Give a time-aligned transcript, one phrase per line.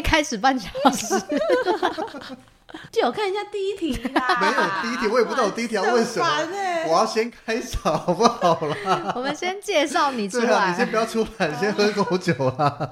[0.00, 1.14] 开始半小时，
[2.92, 4.22] 借我看一下第一题啦。
[4.40, 6.26] 没有第一题，我也不知道我第一题要问什么。
[6.26, 9.12] 欸、我要先开场好不好啦？
[9.16, 10.46] 我们先介绍你出来。
[10.46, 12.90] 对啊，你先不要出来，你先喝口酒啦。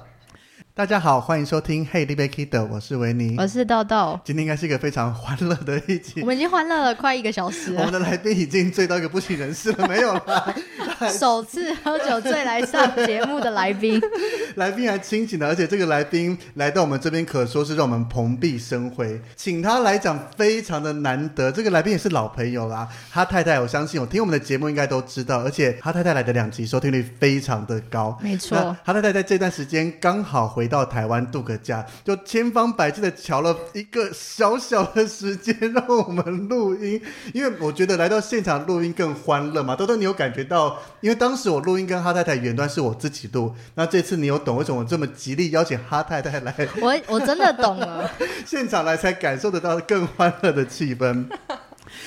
[0.79, 4.17] 大家好，欢迎收听《Hey 你别 Kid》，我是维尼，我是豆豆。
[4.23, 6.21] 今天应该是一个非常欢乐的一集。
[6.21, 7.81] 我们已经欢乐了快一个小时了。
[7.81, 10.55] 我们的来宾已经醉到一个不省人事了，没有啦。
[11.11, 14.01] 首次喝酒醉来上节目的来宾，
[14.55, 19.19] 来宾还清醒的，而且这个来宾来到我们这边，可说是让我们蓬荜生辉。
[19.35, 21.51] 请他来讲非常的难得。
[21.51, 28.17] 这个来宾也是老朋友啦，他太太，我相信我听我们的节目应该都知道，而且他太太来的两集收听率非常的高。
[28.23, 37.01] 没错，他太太在这段时间刚好回到台湾度个假，就千方百计的瞧了一个小小的时间让我们录音，
[37.33, 39.75] 因为我觉得来到现场录音更欢乐嘛。
[39.75, 40.77] 多多，你有感觉到？
[41.01, 46.53] 因为当时我录音跟哈太太远端是我自己录，那这次你有懂为什么我这么极力邀请哈太太来？
[46.81, 48.09] 我我真的懂了，
[48.45, 51.25] 现场来才感受得到更欢乐的气氛。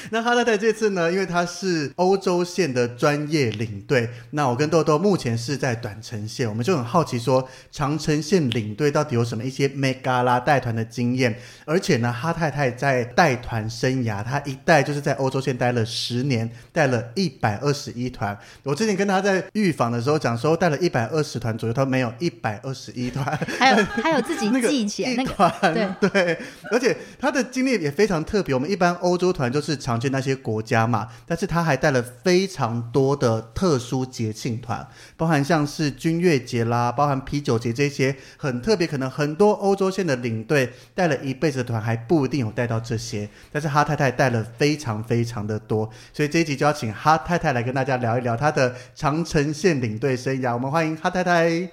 [0.11, 11.37] 那哈太太这次呢，因为她是欧洲线的专业领队，那我跟豆豆目前是在短程线，我们就很好奇说，长程线领队到底有什么一些 mega 啦带团的经验？
[11.65, 18.37] 而且呢，哈太太在带团生涯，她一带就是在欧洲线待了十年，带了一百二十一团。
[18.63, 23.25] 我之前跟她在预防的时候讲说，带了一百二十团左右，她没有一百二十一团，
[23.59, 26.39] 还有还有自己 记起来那个团，那个、对对，
[26.71, 28.55] 而且她的经历也非常特别。
[28.55, 34.87] 我们一般欧洲团就是常去那些国家嘛，但是他还带了非常多的特殊节庆团，
[35.17, 50.55] 包含像是军乐节啦，包含啤酒节这些很特别，可能很多欧洲线的领队带了一辈子的团还不一定有带到这些，但是哈太太带了非常非常的多，所以这一集就要请哈太太来跟大家聊一聊她的长城线领队生涯。
[50.55, 51.69] 我们欢迎哈太太，耶、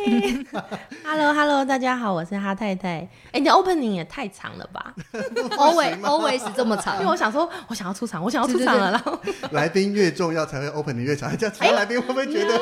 [1.04, 2.88] Hello Hello，大家好，我是哈太太。
[2.88, 4.94] 哎、欸，你的 opening 也太长了吧？
[5.12, 8.90] Always Always 这么长，因为我想说，我想要出场，我想要出场了。
[8.90, 9.18] 然后
[9.52, 11.36] 来宾越重要，才会 opening 越长。
[11.36, 12.58] 这样其他来宾会不会觉得？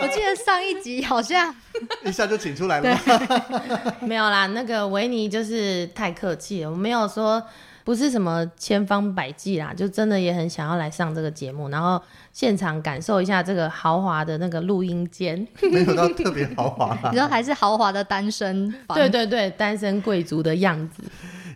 [0.00, 1.54] 我记得上一集好像
[2.04, 3.94] 一下就请出来了吗？
[4.00, 7.42] 没有啦，那个维尼就是太客气了，我没有说。
[7.84, 11.98] 不是什么千方百计啦，就真的也很想要来上这个节目，然后
[12.38, 21.02] 现场感受一下这个豪华的那个录音间， 没有到特别豪华，你知道还是豪华的单身房，对对对，单身贵族的样子。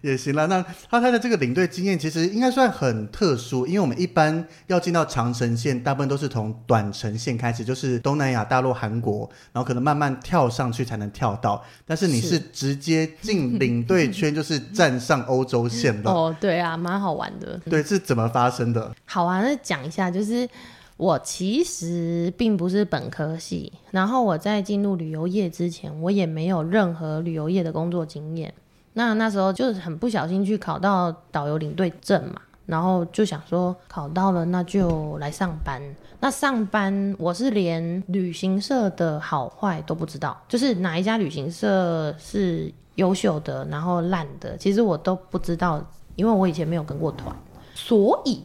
[0.11, 11.63] 也行了，那哈太太的这个领队经验其实应该算很特殊，因为我们一般要进到长城线，大部分都是从短程线开始，就是东南亚、大陆、韩国，然后可能慢慢跳上去才能跳到。
[11.87, 17.61] 但是你是直接进领队圈，就是站上欧洲线的哦，对啊，蛮好玩的。
[17.71, 18.93] 对，是怎么发生的？
[19.05, 20.49] 好啊，那讲一下，就是
[20.97, 28.53] 我其实并不是本科系，然后我在进入旅游业之前，我也没有任何旅游业的工作经验。
[28.95, 35.81] 那那时候就是很不小心去考到导游领队证嘛，然后就想说考到了，那就来上班。
[36.21, 45.85] 那上班我是连旅行社的好坏都不知道，就是哪一家旅行社是优秀的，然后烂的，其实我都不知道，
[46.15, 47.35] 因为我以前没有跟过团，
[47.75, 48.43] 所以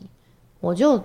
[0.60, 1.00] 我就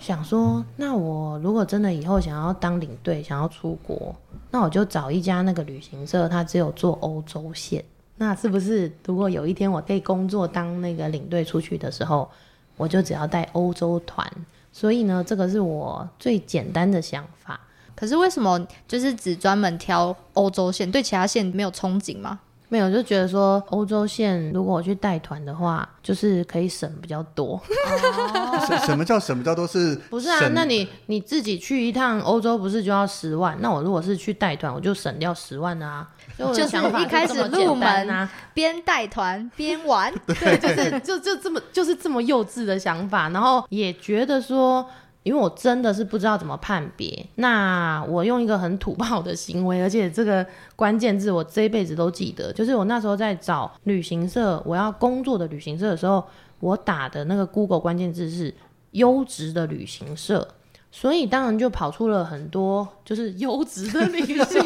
[0.00, 4.12] 想说，那我如果真的以后想要当领队，想要出国，
[4.50, 7.84] 那我就找一家那个旅行社，它只有做欧洲线。
[8.18, 12.28] 那是不是如果有一天我可以工作当那个领队出去的时候，
[12.76, 14.30] 我就只要带欧洲团？
[14.72, 17.58] 所以呢，这个是我最简单的想法。
[17.94, 22.38] 可是为什么就是只专门挑欧洲线，对其他线没有憧憬吗？
[22.68, 27.54] 没有，就觉得说欧洲线如果我去带团的话，就是可以省比较多。
[27.86, 29.66] 哦、什什么叫省比较多？
[29.66, 30.48] 是不是啊？
[30.52, 33.56] 那你你自己去一趟欧洲不是就要十万？
[33.60, 36.06] 那我如果是去带团，我就省掉十万啊。
[36.38, 44.88] 就， 就是一开始入门啊，边带团边玩， 对，就是就就这么就是这么幼稚的想法，然后也觉得说。
[45.24, 56.24] 因为我真的是不知道怎么判别，那我用一个很土炮的行为，而且这个关键字我这一辈子都记得，就是我那时候在找旅行社，我要工作的旅行社的时候，
[56.60, 58.54] 我打的那个 Google 关键字是
[58.92, 60.48] 优质的旅行社，
[60.90, 64.62] 所以当然就跑出了很多就是优质的旅行社。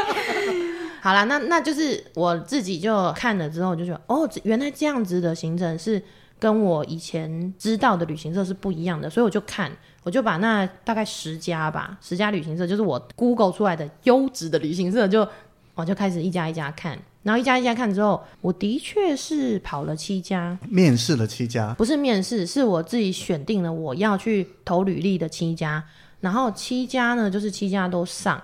[1.02, 6.02] 好啦，那那就是我自己就看了之后就觉得，哦，原来这样子的行程是。
[6.38, 9.70] 跟我以前知道的旅行社是不一样的，所以我就看，
[10.02, 15.30] 我就把那大概十家吧，十家旅行社，就是我 Google 出来的优质的旅行社就，就
[15.74, 25.82] 我就开始一家一家看，然后一家一家看之后，我的确是跑了七家，面试了七家，不是面试，是我自己选定了我要去投履历的七家，
[26.20, 28.42] 然后七家呢就是七家都上，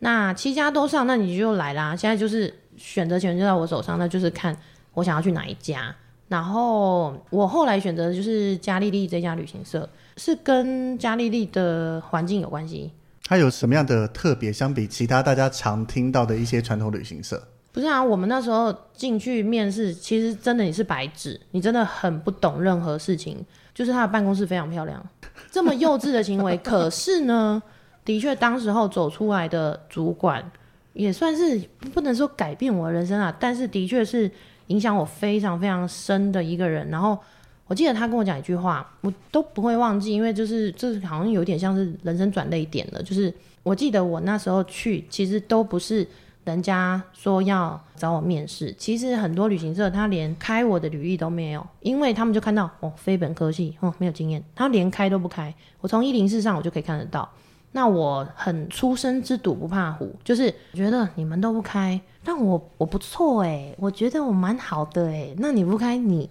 [0.00, 4.56] 那七家都上，那你就来啦，现在就是选择权就在我手上，那就是看
[4.94, 5.94] 我想要去哪一家。
[6.28, 12.90] 然后我后来选择的就是嘉利利这家旅行社，是跟嘉利利的环境有关系。
[13.28, 14.52] 它有什么样的特别？
[14.52, 17.40] 相比其他大家常听到的一些传统旅行社？
[17.72, 23.44] 不是啊，我们那时候进去面试，其实真的你是白纸，你真的很不懂任何事情。
[23.72, 25.00] 就是他的办公室非常漂亮，
[25.52, 27.62] 这么幼稚的行为，可是呢，
[28.04, 30.50] 的确当时候走出来的主管
[30.92, 31.60] 也算是
[31.92, 34.28] 不能说改变我的人生啊，但是的确是。
[34.68, 37.18] 影响我非常非常深的一个人，然后
[37.66, 43.02] 我记得他跟我讲一句话，我都不会忘记，因为就是这好像有点像是人生转捩点了。
[43.02, 43.32] 就是
[43.62, 46.06] 我记得我那时候去，其实都不是
[46.44, 55.52] 人家说要找我面试，其实很多旅行社他连开我的履历都没有，因为他们就看到哦，非本科系，哦，没有经验，他连开都不开。
[55.80, 57.28] 我从一零四上我就可以看得到。
[57.76, 66.30] 那我很初生之犊不怕虎，就是觉得你们都不开，但我我不错哎、欸，我觉得我蛮好的哎、欸，那你不开你，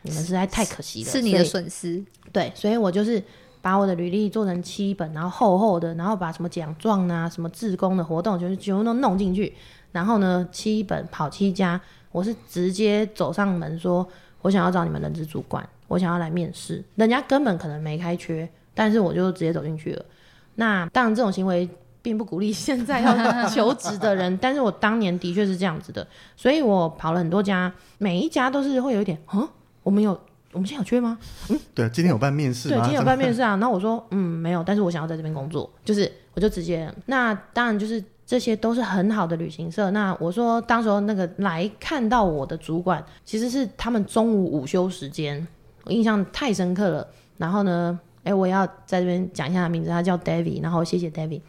[0.00, 2.02] 你们实在太可惜了，是你的损失。
[2.32, 3.22] 对，所以我就是
[3.60, 9.52] 把我的履历做成七本，然后厚厚的，然后把什么奖状啊、什么志工的活动，就是全部都弄进去，
[9.92, 11.78] 然后呢，七本跑七家，
[12.12, 14.08] 我是直接走上门说，
[14.40, 20.02] 我想要找你们人资主管，我想要来面试，人家根本可能没开缺，但是我就直接走进去了。
[20.56, 21.68] 那当然，这种行为
[22.02, 23.14] 并不鼓励现在要
[23.48, 26.06] 求职的人，但是我当年的确是这样子的，
[26.36, 29.48] 所以我跑了很多家，每一家都是会有一点，嗯，
[29.82, 30.10] 我们有，
[30.52, 31.18] 我们现在有缺吗？
[31.48, 32.68] 嗯，对，今天有办面试？
[32.68, 33.54] 对，今天有办面试啊。
[33.54, 39.90] 那我说，嗯，没有，但是我想要在这边工作，就是我就直接，那当然就是这些都是很好的旅行社。
[39.92, 45.46] 那我说，当时候那个来看到我的主管，其实是他们中午午休时间，
[45.84, 47.06] 我印象太深刻了。
[47.38, 51.40] 然后呢，哎、我要在这边讲一下他名字，他叫 David，然后谢谢 David。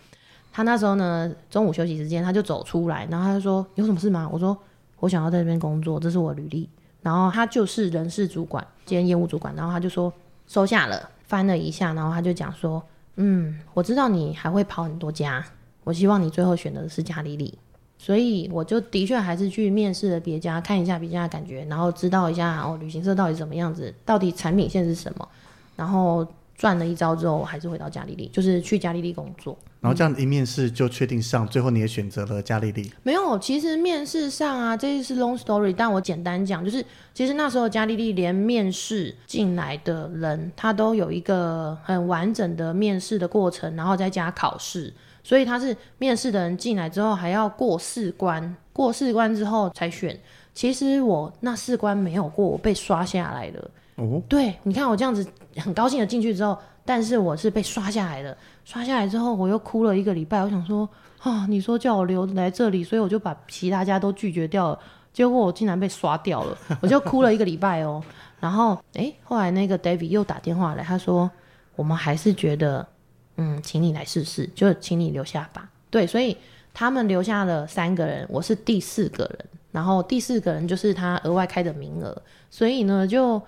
[0.52, 4.56] 他那时候呢，中午休息时间，他就走出来，然后他就说：“有什么事吗？”我说
[5.00, 6.70] ：“我想要在这边工作，这是我履历。”
[7.02, 10.14] 然后他就是人事主管兼业务主管，然后他就说
[10.48, 12.82] 收下了，翻了一下，然后他就讲说
[13.18, 15.44] ：“嗯，我知道你还会跑很多家，
[15.84, 17.58] 我希望你最后选的是嘉里里。”
[17.98, 25.28] 所以我就的确还是去面试了别家，看一下别家的感觉，然后知道一下哦，旅行社到底怎么样子，到底产品线是什么，
[25.76, 26.28] 然后。
[26.56, 29.58] 转了一招之后，我还是回到嘉利利，就是去嘉利利工作。
[29.82, 32.90] 然后这样一面试就确定上，嗯、最后你也选择了嘉利利。
[33.04, 50.18] 没有，其实面试上啊，这是 long story，但我简单讲，就是其实那时候嘉利利连面试进来的人，他都有一个很完整的面试的过程，然后再加考试，所以他是面试的人进来之后还要过四关，过四关之后才选。
[50.54, 53.72] 其实我那四关没有过，我被刷下来了。
[53.96, 58.36] 哦，对，你看我这样子很高兴的进去之后，但是我是被刷下来的。
[58.66, 60.44] 刷下来之后，我又哭了一个礼拜。
[60.44, 60.88] 我想说
[61.20, 64.80] 啊，你说叫我留来这里，所以我就把其他家都拒绝掉了。
[65.12, 68.02] 结果我竟然被刷掉了，我就哭了一个礼拜哦。
[68.40, 71.30] 然后诶，后来那个 David 又打电话来，他说
[71.76, 72.86] 我们还是觉得，
[73.38, 75.70] 嗯，请你来试试，就请你留下吧。
[75.90, 76.36] 对，所以
[76.74, 79.46] 他们留下了三个人，我是第四个人。
[79.72, 83.42] 然后第四个人就是他额外开的名额，所以呢就。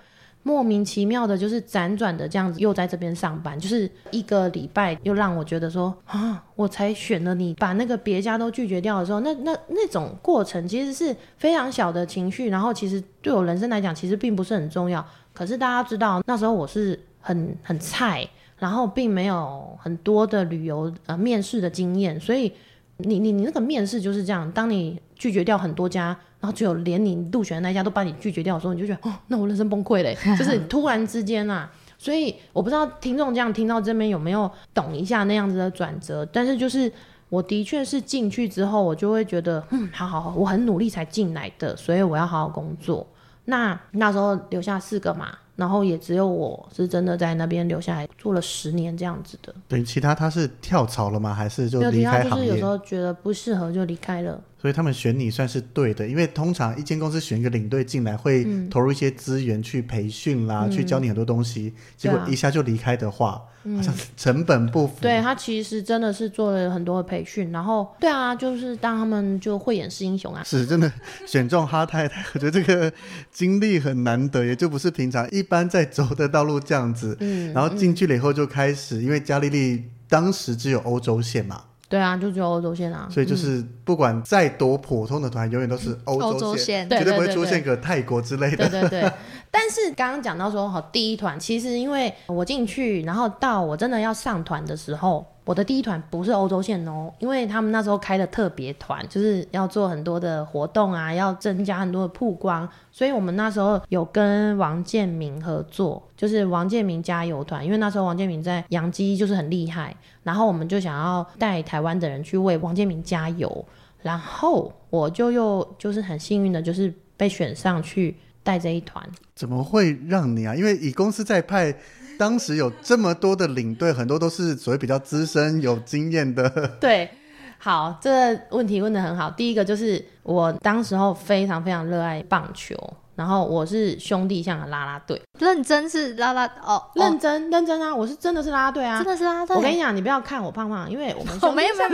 [0.48, 15.04] 莫名其妙的，就是辗转的这样子，又在这边上班，就是一个礼拜，又让我觉得说啊，我才选了你，把那个别家都拒绝掉的时候，那那那种过程其实是非常小的情绪，然后其实对我人生来讲，其实并不是很重要。
[15.34, 18.24] 可是大家知道，那时候我是很很菜，
[18.60, 22.54] 然后并没有很多的旅游呃面试的经验，所以
[22.98, 26.08] 你你你那个面试就是这样，当你拒绝掉很多家，
[26.40, 31.70] 然后只有连你入选的那一家都把你拒绝掉的时候，你就觉得哦，那我人生崩溃嘞， 就是突然之间啊。
[31.98, 36.92] 所以我不知道听众这样听到这边有没有懂一下那样子的转折，但是就是
[37.30, 43.08] 我的确是进去之后，我就会觉得，嗯，好好好，我很努力才进来的，所以我要好好工作。
[43.46, 45.38] 那那时候留下四个嘛。
[45.56, 49.54] 然后也只有我是真的在那边留下来做了十年这样子的。
[49.68, 51.34] 对，其他他是跳槽了吗？
[51.34, 52.24] 还是就离开行业？
[52.24, 54.42] 其他就是有时候觉得不适合就离开了。
[54.66, 61.72] 所以他们选你算是对的，因为通常一间公司选一个领队进来，会投入一些资源去培训啦，嗯、去教你很多东西。
[61.96, 64.96] 结果一下就离开的话，嗯、好像成本不符。
[65.02, 70.42] 对，他其实真的是做了很多的培训，然后对啊，就是当他们就慧眼识英雄啊。
[70.44, 70.92] 是真的
[71.28, 72.92] 选中哈太太，我觉得这个
[73.32, 77.16] 经历很难得，也就不是平常一般在走的道路这样子。
[77.20, 81.66] 嗯，然后进去了以后就开始，嗯、因为加利利当时只有欧洲线嘛。
[81.88, 88.68] 对啊，就只有欧洲线啊，所以就是不管再多普通的团，嗯、永远都是欧洲线，绝对不会出现个泰国之类的。
[88.68, 89.12] 对对对。
[89.50, 95.26] 但是刚刚讲到说，好，第一团其实因为我进去，然后到我真的要上团的时候。
[95.46, 113.64] 我的第一团不是欧洲线哦，因为他们那时候开的特别团，就是要做很多的活动啊，要增加很多的曝光，所以我们那时候有跟王建民合作，就是王建民加油团，因为那时候王建民在洋基就是很厉害，然后我们就想要带台湾的人去为王建民加油，
[114.06, 119.04] 然后我就又就是很幸运的，就是被选上去带这一团。
[119.34, 120.54] 怎么会让你啊？
[120.54, 121.76] 因为乙公司在派。
[122.18, 126.50] 当时有这么多的领队，很多都是所谓比较资深、有经验的。
[126.80, 127.10] 对，
[127.58, 129.30] 好，这个问题问的很好。
[129.30, 132.74] 第一个就是我当时候非常非常热爱棒球，
[133.16, 139.56] 然后我是兄弟像的啦啦队，认真是啦啦哦，认真认真啊，我是真的是啦啦队啊，真的是啦啦队。
[139.56, 141.90] 我跟你讲，你不要看我胖胖，因为我们兄弟象，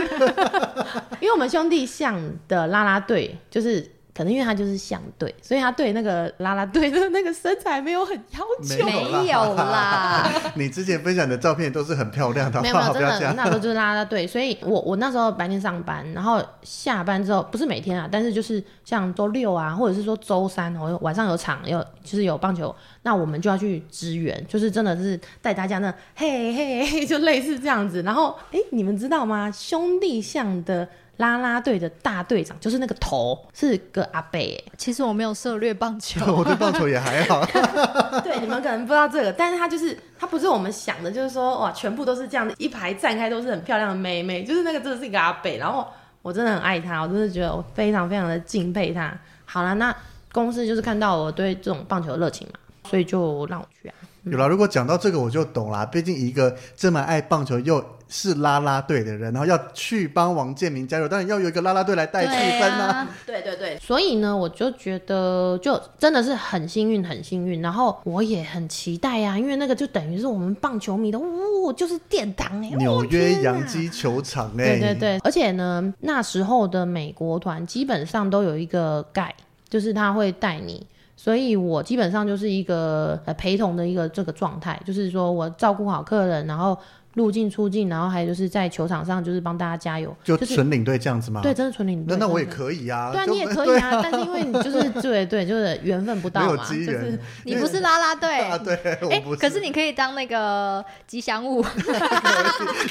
[1.20, 3.90] 因为我们兄弟像的啦啦队就是。
[4.14, 8.86] 可能因为他就是相对，所以他对那个啦啦队的那个身材没有很要求。
[8.86, 12.60] 没有啦， 你之前分享的照片都是很漂亮的。
[12.60, 14.26] 没有没有，真的，那时候就是啦啦队。
[14.26, 28.02] 所以我我那时候白天上班，然后下班之后不是每天啊，但是就是像周六啊，或者是说周三，我晚上有场有就是有棒球，那我们就要去支援，就是真的是带大家那嘿嘿嘿，就类似这样子。
[28.02, 29.50] 然后哎，你们知道吗？
[29.50, 30.86] 兄弟像的。
[31.18, 34.40] 啦啦队的大队长就是那个头是个阿伯。
[34.76, 37.44] 其实我没有涉略棒球， 我对棒球也还好。
[38.24, 45.50] 对，你们可能不知道这个，但是他就是他不是我们想的，就是说哇，全部都是这样的一排站开都是很漂亮的妹妹，就是那个真的是一个阿伯。
[45.58, 45.86] 然后
[46.22, 49.12] 我真的很爱他，我真的觉得我非常非常的敬佩他。
[49.44, 49.94] 好了，那
[50.32, 53.94] 公司就是看到我对这种棒球的热情嘛，所以就让我去啊。
[54.24, 55.84] 有了，如果讲到这个我就懂啦。
[55.84, 63.08] 毕竟一个这么爱棒球又是拉拉队的人，然后要去帮王建民加油，当然要有一个拉拉队来带气氛啊。
[63.26, 67.62] 对对对，所以呢，我就觉得就真的是很幸运，很幸运。
[67.62, 74.78] 然后我也很期待呀、啊，因为那个就等于是我们棒球迷的，呜，就是殿堂哎， 纽约洋基球场哎。
[74.78, 79.30] 对对对，而且呢，那时候的美国团基本上都有一个 guide，
[79.70, 80.86] 就是他会带你。
[81.14, 86.76] 所以我基本上就是一个呃陪同的一个这个状态，就是说我照顾好客人，然后
[87.14, 91.40] 入境出境，然后还有就是在球场上就是帮大家加油，就纯领队这样子吗？
[91.42, 92.16] 对，真的纯领队。
[92.16, 98.74] 那那我也可以啊，对啊，你也可以 啊，但是因为你就是 对对，就是缘分不到嘛，就是你不是啦啦队 啊，对，
[99.10, 101.64] 哎，可是你可以当那个吉祥物，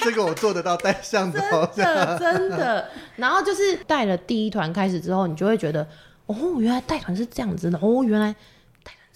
[0.01, 1.39] 这个我做得到，带象的，
[1.75, 2.89] 真的真的。
[3.15, 5.87] 然后就是带了第一团开始之后，你就会觉得。
[6.27, 7.77] 哦，原来带团是这样子的。
[7.81, 8.33] 哦，原来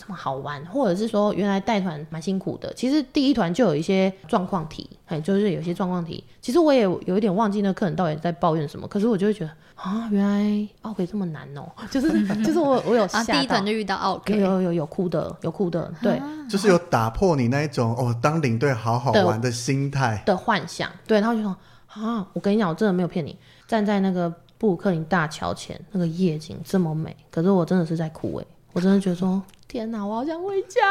[0.06, 2.72] 这么好玩，或者是说原来带团蛮辛苦的。
[2.76, 6.24] 其实第一团就有一些状况题，哎，就是有些状况题。
[6.42, 20.90] 其实我也有一点忘记那客人到底在抱怨什么，可是我就会觉得啊，原来奥客这么难哦， 就是就是我我有下、 啊、第一团就遇到奥客，有有有有哭的，有哭的，对，就是有打破你那一种哦，当领队好好玩的心态的幻想。
[21.08, 21.56] 对，然后就说
[21.88, 23.36] 啊，我跟你讲，我真的没有骗你，
[23.68, 24.32] 站在那个。
[24.58, 28.46] 布鲁克林大桥前那个夜景这么美，可是我真的是在哭哎！
[28.76, 30.82] 我真的觉得说，天哪，我好想回家。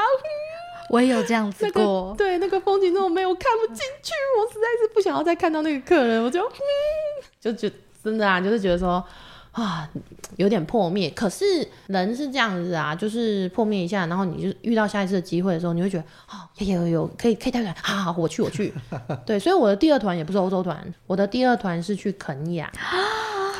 [0.88, 6.40] 我也有这样子过，那個、对，那个风景那么美，我看不进去，我实在是不想要再看到那个客人，我就，
[7.38, 9.04] 就觉得真的啊，就是觉得说
[9.52, 9.86] 啊，
[10.36, 11.10] 有点破灭。
[11.10, 11.44] 可是
[11.88, 18.72] 人是这样子啊，就是破灭一下，然后你就遇到下一次的机会的时候，你会觉得啊，有有有，可以可以带团，好好，我去我去。
[19.26, 22.72] 对，所以我的第二团也不是欧洲团，我的第二团是去肯亚。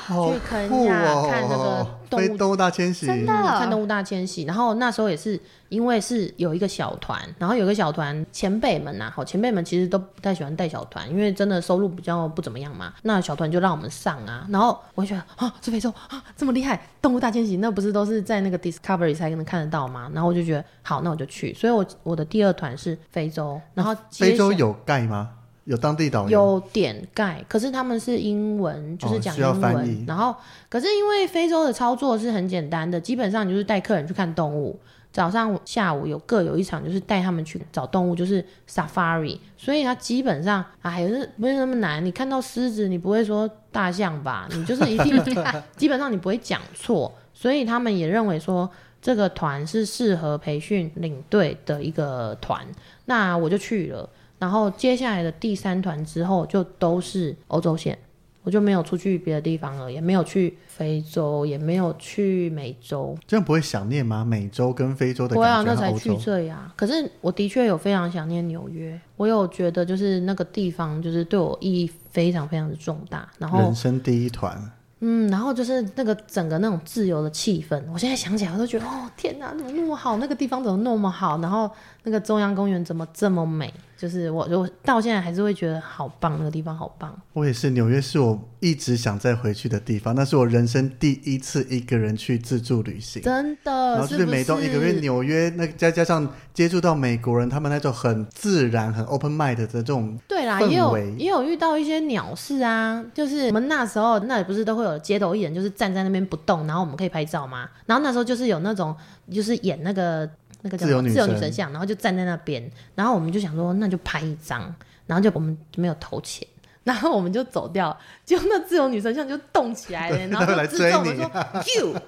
[0.07, 1.27] 去肯酷亚哦！
[1.31, 12.93] 看那个动物非动物大迁徙，真的看动物大迁徙，然后那时候也是因为是有一个小团，然后有个小团前辈们呐、啊，好前辈们其实都不太喜欢带小团，因为真的收入比较不怎么样嘛。
[13.03, 20.11] 那小团就让我们上啊，然后我就觉得啊，是非洲啊这么厉害，动物大迁徙那不是都是在那个 Discovery 才能看得到吗？
[20.15, 21.53] 然后我就觉得好，那我就去。
[21.55, 25.31] 所以我我的第二团是非洲，然后非洲有盖吗？
[25.65, 26.31] 有当地导游？
[26.31, 30.05] 有点盖，可是他们是英文，就是讲英文。
[30.07, 30.35] 然后，
[30.69, 34.79] 可是因为非洲的操作是很简单的，基本上你就是带客人去看动物，
[35.11, 39.39] 早上、下午有各有一场，就是带他们去找动物，就是 safari。
[39.57, 42.05] 所以它基本上哎，是不是那么难？
[42.05, 44.47] 你看到狮子，你不会说大象吧？
[44.51, 45.19] 你就是一定
[45.77, 47.13] 基本上你不会讲错。
[47.33, 52.65] 所以他们也认为说这个团是适合培训领队的一个团，
[53.07, 54.09] 那我就去了。
[54.45, 57.99] 然后接下来的第三团之后就都是欧洲线，
[58.43, 63.17] 我就没有出去别的地方了，也没有去非洲，也没有去美洲。
[63.27, 64.23] 这样不会想念吗？
[64.23, 65.43] 美洲跟非洲的感觉？
[65.43, 66.71] 对啊，那才去这呀。
[66.77, 73.27] 可是我的确有非常想念纽约，我有觉得就是那个地方就是对我意义非常非常的重大。
[73.39, 74.63] 然后人生第一团。
[75.07, 80.17] 嗯，然后就是那个整个那种自由的气氛，我现在想起来我都觉得哦天哪，怎么那么好？
[80.19, 81.39] 那个地方怎么那么好？
[81.41, 81.71] 然后
[82.05, 83.73] 那个中央公园怎么这么美？
[84.05, 87.19] 就是我，我到现在还是会觉得好棒，那个地方好棒。
[87.33, 93.73] 我也是，纽约是我一直想再回去的地方，那是我人生第一次一个人去自助旅行，真的。
[93.73, 107.67] 然后就是每到一个月纽约，那再加上接触到美国人，他们那种很自然、很 open mind 的这种对啦，也有也有遇到一些鸟事啊，就是我们那时候那里不是都会有街头艺人，就是站在那边不动，然后我们可以拍照吗？
[107.87, 108.95] 然后那时候就是有那种
[109.31, 110.29] 就是演那个。
[110.65, 114.75] 那个叫自由女神像，然后就站在那边，然后我们就想说，那就拍一张，
[115.07, 116.49] 然后就我们没有投钱，
[116.85, 121.25] 然后我们就走掉，结果那自由女神像就动起来了， 然后就指着我们说，
[121.77, 122.01] You back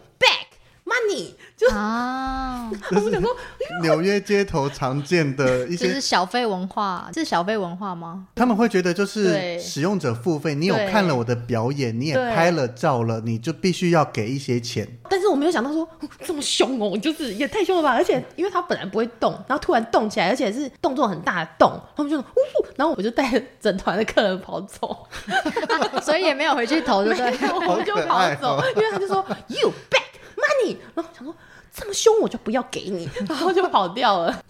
[0.87, 3.37] money，就啊， 我们想说
[3.83, 8.27] 纽约街头常见的一些，就是小费文化，这是小费文化吗？
[8.35, 14.87] 他们会觉得就是使用者付费，你有看了我的表演，你也拍了照了，你就必须要给一些钱。
[15.11, 15.87] 但是我没有想到说
[16.25, 17.93] 这么凶哦，就是也太凶了吧！
[17.93, 25.07] 而且因为他本来不会动，然后突然动起来，而且是动作很大的动，他们就说呜，然后我就带着整团的客人跑走，
[26.03, 27.49] 所以也没有回去投，对不对？
[27.69, 31.35] 我们就跑走，因为他就说 You back money，然后想说。
[31.79, 34.43] 这么凶，我就不要给你， 然后就跑掉了。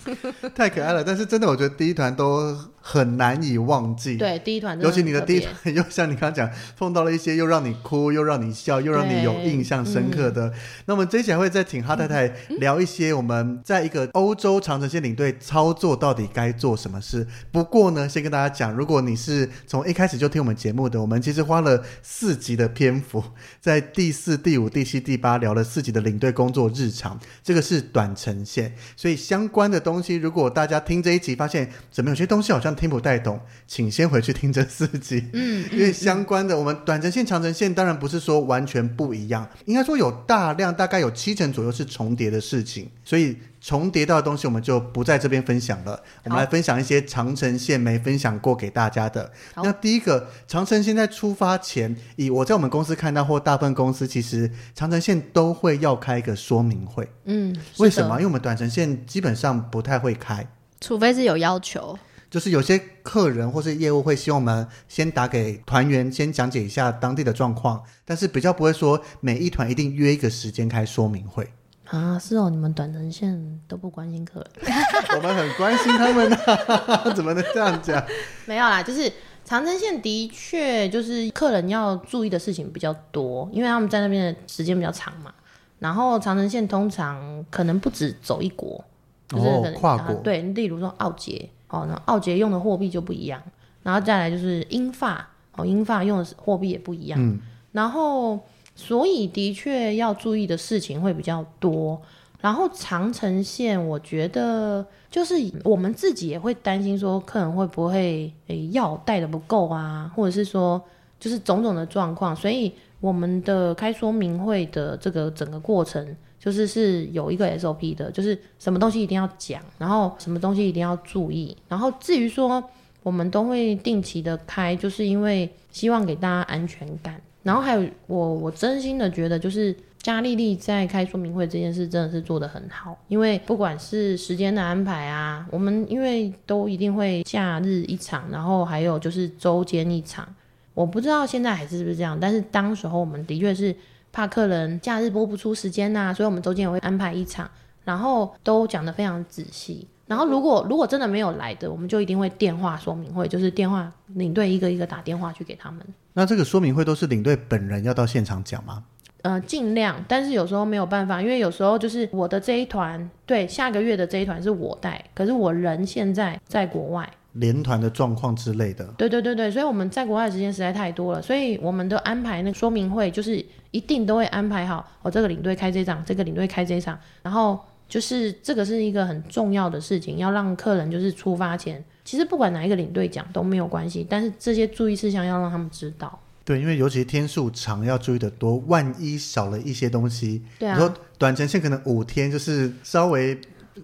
[0.54, 2.56] 太可爱了，但是真的，我觉得第一团都
[2.88, 4.16] 很难以忘记。
[4.16, 10.52] 对，第一团，尤其你的第一团， 又像你刚刚讲，碰到了一些又让你哭，又让你笑，又让你有印象深刻的。
[10.84, 17.26] 那我们这一集还会再请哈太太聊一些我们在一个欧洲长城线领队操作到底该做什么事。
[17.50, 23.20] 不过呢，先跟大家讲，如果你是从一开始就听我们节目的，我们其实花了四集的篇幅，
[23.60, 27.18] 在第四、第五、第七、第八聊了四集的领队工作日常。
[27.42, 35.24] 这个是短程线，所以相关的东西，如果大家听这一集发现怎么有些东西好像听不太懂，请先回去听这四集。
[35.32, 43.36] 嗯，因为相关的，我们短程线、长程线当然不是说完全不一样，应该说有大量，大概有七成左右是重叠的事情，所以。
[43.58, 46.00] 重叠到的东西，我们就不在这边分享了。
[46.22, 49.28] 我们来分享一些长程线没分享过给大家的。
[49.56, 57.10] 那第一个，长程线在出发前，以我在我们公司看到，或大部分公司其实长程线都会要开一个说明会。
[57.24, 58.14] 嗯，为什么？
[58.14, 60.46] 因为我们短程线基本上不太会开，
[60.80, 61.98] 除非是有要求。
[62.30, 71.48] 就是有些客人或是业务会希望我们先打给团员，先讲解一下当地的状况，但是比较不会说每一团一定约一个时间开说明会。
[71.86, 74.74] 啊，是哦，你们短程线都不关心客人，
[75.16, 78.04] 我们很关心他们啊， 怎么能这样讲？
[78.44, 79.12] 没有啦，就是
[79.44, 85.32] 长城线的确就是客人要注意的事情比较多，因为他们在那边的时间比较长嘛。
[85.78, 88.82] 然后长城线通常可能不止走一国，
[89.28, 93.42] 就是、哦、跨国、啊、对，例如说奥捷哦，那奥捷用的货币就不一样，
[93.82, 97.38] 然后再来就是英法哦，英法用的货币也不一样，嗯，
[97.72, 98.38] 然后。
[98.78, 101.98] 所以的确要注意的事情会比较多，
[102.42, 110.78] 然后长城线，我觉得就是我们自己也会担心说，客人会不会诶药带的不够啊，或者是说
[111.18, 122.62] 就是种种的状况，所以我们的开说明会的这个整个过程，就是是有一个 SOP 的，就是什么东西一定要讲，然后什么东西一定要注意，然后至于说
[123.02, 127.20] 我们都会定期的开，就是因为希望给大家安全感。
[127.42, 129.72] 然后还有我，我真心的觉得，就是
[130.02, 140.26] 嘉丽丽在开说明会这件事真的是做得很好，因为不管是时间的安排啊，我们因为都一定会假日一场，然后还有就是周间一场，
[140.74, 143.72] 我不知道现在还是不是这样，但是当时候我们的确是
[144.16, 147.46] 怕客人假日播不出时间呐、啊，所以我们周间也会安排一场，
[147.84, 149.86] 然后都讲得非常仔细。
[150.06, 155.82] 然后如果如果真的没有来的，我们就一定会电话说明会，就是电话领队一个一个打电话去给他们。
[156.14, 158.84] 那这个说明会都是领队本人要到现场讲吗？
[159.20, 168.86] 呃，尽量，但是有时候没有办法，因为有时候就是我的这一团，对，下个月的这一团是我带，可是我人现在在国外，连团的状况之类的。
[168.96, 173.44] 对对对对，所以我们在国外的时间实在太多了，所以我们都安排那个说明会，就是
[173.76, 177.58] 一定都会安排好，我、哦、这个领队开这场，这个领队开这场，然后。
[177.88, 186.18] 就是这个是一个很重要的事情，要让客人就是出发前，其实不管哪一个领队讲都没有关系，但是这些注意事项要让他们知道。
[186.44, 193.40] 对，因为尤其天数长，要注意的多，万一少了一些东西，对啊，你说短程线可能五天就是稍微。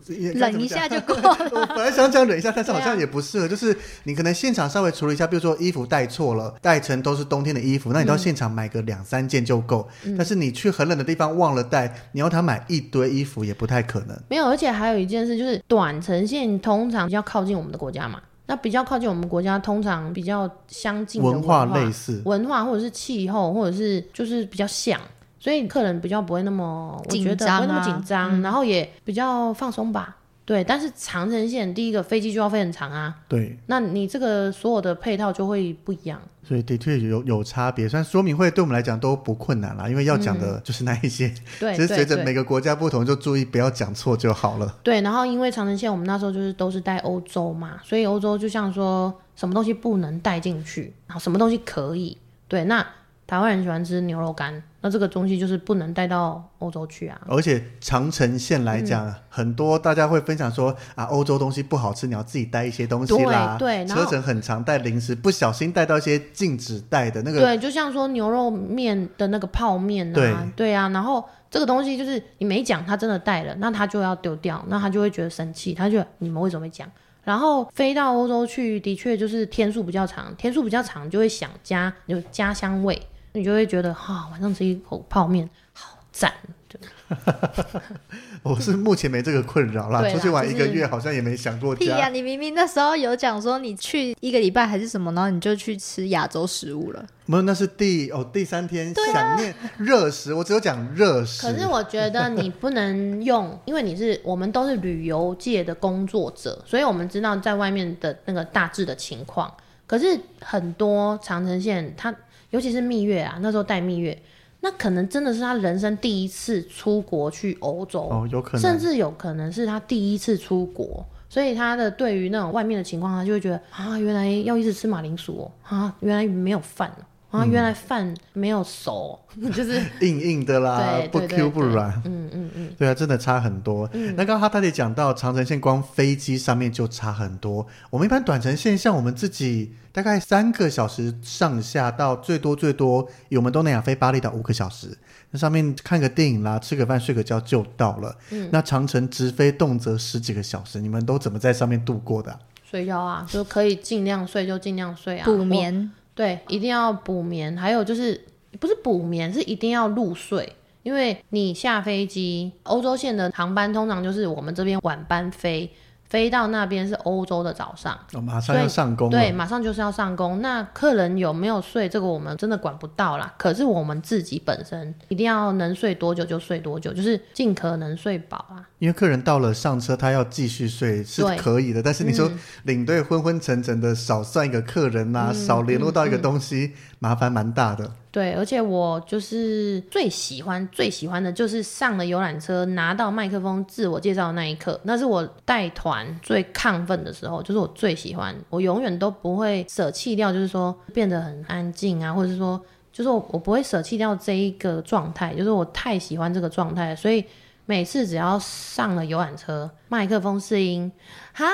[0.06, 1.36] 忍一下就 够了。
[1.52, 3.44] 我本来想讲忍一下，但是好像也不适合。
[3.44, 9.88] 啊、就是你可能现场稍微处理一下，比如说衣服带错了，带成都是冬天的衣服，那你到现场买个两三件就够。
[10.04, 14.18] 嗯、但是你去很冷的地方忘了带，你要他买一堆衣服也不太可能。
[14.28, 25.00] 没有，而且还有一件事就是短程线通常比较靠近我们的国家嘛，那比较靠近我们国家，通常比较相近的文化，文化类似，文化或者是气候，或者是就是比较像。
[25.42, 30.16] 所以客人比较不会那么，我觉得不会那么紧张，啊，然后也比较放松吧。
[30.44, 33.12] 对，但是长城线第一个飞机就要飞很长啊。
[33.26, 36.20] 对，那你这个所有的配套就会不一样。
[36.44, 41.26] 所以的确有有差别，虽然说明会对我们来讲都不困难啦，因为要讲的就是那一些。
[41.26, 44.78] 嗯、对， 只是随着每个国家不同，就注意不要讲错就好了。
[44.84, 52.16] 对，然后因为长城线我们那时候就是都是带欧洲嘛，所以欧洲就像说什么东西不能带进去，然后什么东西可以。
[52.46, 52.86] 对，那。
[53.24, 57.18] 台湾人喜欢吃牛肉干，那这个东西就是不能带到欧洲去啊。
[57.26, 63.56] 而且长城线来讲，嗯、很多大家会分享说啊，欧洲东西不好吃，你要自己带一些东西啦。
[63.58, 67.40] 对，对，车程很长，带零食不小心带到一些禁止带的那个。
[67.40, 70.88] 对，就像说牛肉面的那个泡面啊，对，对啊。
[70.88, 76.90] 然后这个东西就是你没讲，他真的带了，那他就要丢掉，那他就会觉得生气，他就你们为什么没讲？
[77.22, 83.00] 然后飞到欧洲去，的确就是天数比较长，天数比较长就会想家，有家乡味。
[83.32, 86.32] 你就会觉得哈、哦，晚上吃一口泡面好赞。
[86.68, 86.80] 对，
[88.42, 91.78] 我是目前没这个困扰啦，出去玩一个月好像也没想过家。
[91.78, 92.08] 屁呀、啊！
[92.08, 97.04] 你明明那时候有讲说你去一个礼拜还是什么，然后你就去吃亚洲食物了。
[97.26, 101.42] 没有，那是第哦第三天想念热食，我只有讲热食。
[101.42, 109.52] 可是我觉得你不能用， 因为你是我们都是旅游界的工作者，所以我们知道在外面的那个大致的情况。
[109.86, 112.14] 可是很多长城线它。
[112.52, 114.16] 尤其是蜜月啊，那时候带蜜月，
[114.60, 126.94] 那可能真的是他人生第一次出国去欧洲，哦，有可能，甚至有可能是他第一次出国，所以他的对于那种外面的情况，他就会觉得啊，原来要一直吃马铃薯哦，啊，原来没有饭
[127.32, 133.88] 啊，原来饭没有熟，嗯、 就是硬硬的啦，不 Q 不软，嗯嗯嗯，对啊，真的差很多。
[133.94, 137.66] 嗯、那刚刚哈太太讲到长程线，光飞机上面就差很多。
[137.88, 144.96] 我们一般短程线，像我们自己大概三个小时上下，到最多最多，以我们东南亚飞巴厘岛五个小时，
[145.30, 148.14] 那上面看个电影啦，吃个饭，睡个觉就到了。
[148.30, 152.38] 嗯，那长程直飞动辄十几个小时，你们都怎么在上面度过的、啊？
[152.70, 155.90] 睡觉啊，就可以尽量睡就尽量睡啊，补眠。
[156.22, 158.24] 对，一定要补眠，还有就是
[158.60, 160.52] 不是补眠，是一定要入睡，
[160.84, 165.68] 因为你下飞机，欧洲线的航班通常就是我们这边晚班飞。
[166.12, 169.08] 飞到那边是欧洲的早上，哦，马上要上工。
[169.08, 170.42] 对，马上就是要上工。
[170.42, 173.32] 那客人有没有睡，这个我们真的管不到啦。
[173.38, 178.60] 可是我们自己本身一定要能睡多久就睡多久，就是尽可能睡饱啊。
[178.78, 181.82] 因为客人到了上车，他要继续睡是可以的。
[181.82, 182.30] 但是你说
[182.64, 187.90] 领队昏昏沉沉的，少算一个客人啊，嗯、少联络到一个东西，麻烦蛮大的。
[188.12, 202.60] 对，而且我就是最喜欢最喜欢的就是上了游览车，拿到麦克风自我介绍的那一刻，那是我带团最亢奋的时候，就是我最喜欢，我永远都不会舍弃掉，就是说变得很安静啊，或者是说，
[202.92, 207.24] 就是我我不会舍弃掉这一个状态，就是我太喜欢这个状态，所以。
[207.64, 210.90] 每次只要上了游览车，麦克风试音，
[211.32, 211.46] 嗨，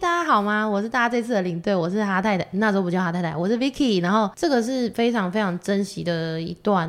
[0.00, 0.64] 大家好吗？
[0.64, 4.00] 我是大家这次的领队，我是哈太太，那时候不叫哈太太，我是 Vicky。
[4.00, 6.88] 然后这个是非常非常珍惜的一段，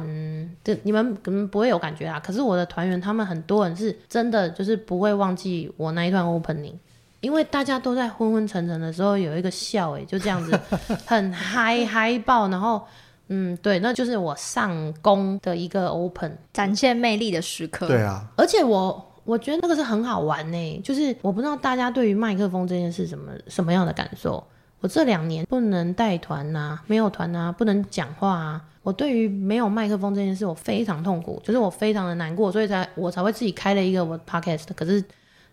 [0.64, 2.20] 这你们可能不会有感觉啊。
[2.20, 6.76] 可是我的团员他们很多人是真的就是不会忘记我那一段 opening，
[7.22, 10.58] 因为大家都在昏昏沉沉的时候有一个笑，哎，就这样子
[11.08, 12.86] 很嗨嗨爆，然后。
[13.30, 17.88] 嗯，对，那就是我上工的一个 open 展现魅力的时刻。
[17.88, 24.44] 对啊，而且我我觉得那个是很好玩呢，就是我不知道大家对于麦克风这件事什么什么样的感受。
[24.82, 28.62] 我这两年不能带团呐，没有团呐，不能讲话啊。
[28.82, 34.63] 我对于没有麦克风这件事，我非常痛苦，就是我非常的难过，所以才我才会自己开了一个我的 podcast。
[34.74, 35.04] 可是，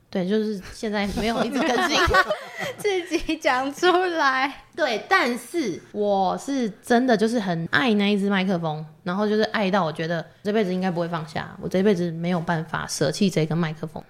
[0.09, 1.99] 对，就是现在没有一直更新，
[2.79, 4.65] 自己讲出来。
[4.75, 14.03] 对，但是我是真的就是很爱那一只麦克风，然后就是爱到我觉得这辈子应该不会放下，我这辈子没有办法舍弃这个麦克风。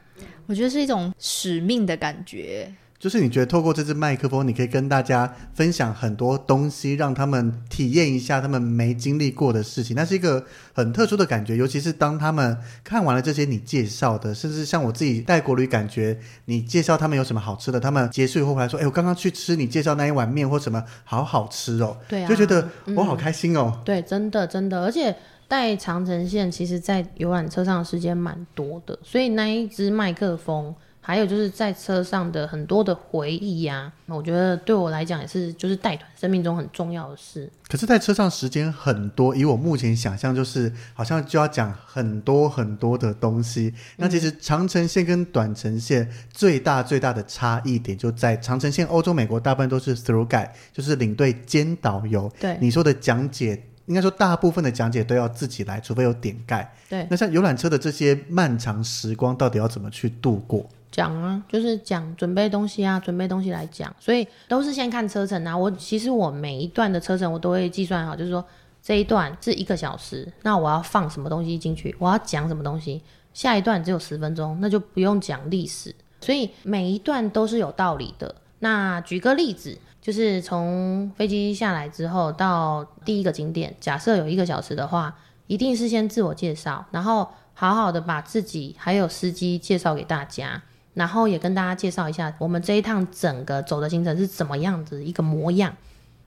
[0.47, 2.73] 我觉得是一种使命的感觉。
[2.99, 11.57] 就是你觉得透过这支麦克风，你可以跟大家分享很多东西，让他们体验一下他们没经历过的事情，那是一个很特殊的感觉。
[11.57, 23.73] 尤其是当他们看完了这些你介绍的，甚至像我自己带国旅，感觉你介绍他们有什么好吃的，他们结束以后回来说：“哎，我刚刚去吃你介绍那一碗面或什么，好好吃哦。”对啊，就觉得我好开心哦。
[23.77, 25.15] 嗯、对，真的真的，而且
[25.47, 30.75] 带长城线，其实在游览车上的时间蛮多的，所以那一支麦克风。
[31.07, 37.49] 还有就是在车上的很多的回忆呀、啊，我觉得对我来讲也是，就是带团生命中很重要的事。
[37.69, 43.73] 可是，在车上时间很多，以我目前想象，就是好像就要讲很多很多的东西。
[43.97, 52.29] 那其实长城线跟短程线最大最大的差异点，就在长城线，欧洲、美国大部分都是 through guide，就是领队兼导游。
[52.41, 56.75] 对，你说的讲解，应该说大部分的讲解都要自己来，除非有点盖。
[56.89, 60.69] 对，那像游览车的这些漫长时光，到底要怎么去度过？
[60.97, 65.55] 讲啊，就是讲准备东西啊，准备东西来讲，所以都是先看车程啊。
[65.55, 68.43] 我其实我每一段的车程我都会计算好，就是说
[68.83, 73.03] 这一段是一个小时，那我要放什么东西进去，我要讲什么东西。
[73.35, 78.35] 下一段只有十分钟，那就不用讲历史，所以每一段都是有道理的。
[78.61, 85.15] 那举个例子，就是从飞机下来之后到第一个景点，假设有一个小时的话，
[85.47, 90.63] 一定是先自我介绍，然后好好的把自己还有司机介绍给大家。
[90.97, 95.71] 然后也跟大家介绍一下，我们这一趟整个走的行程是怎么样子一个模样。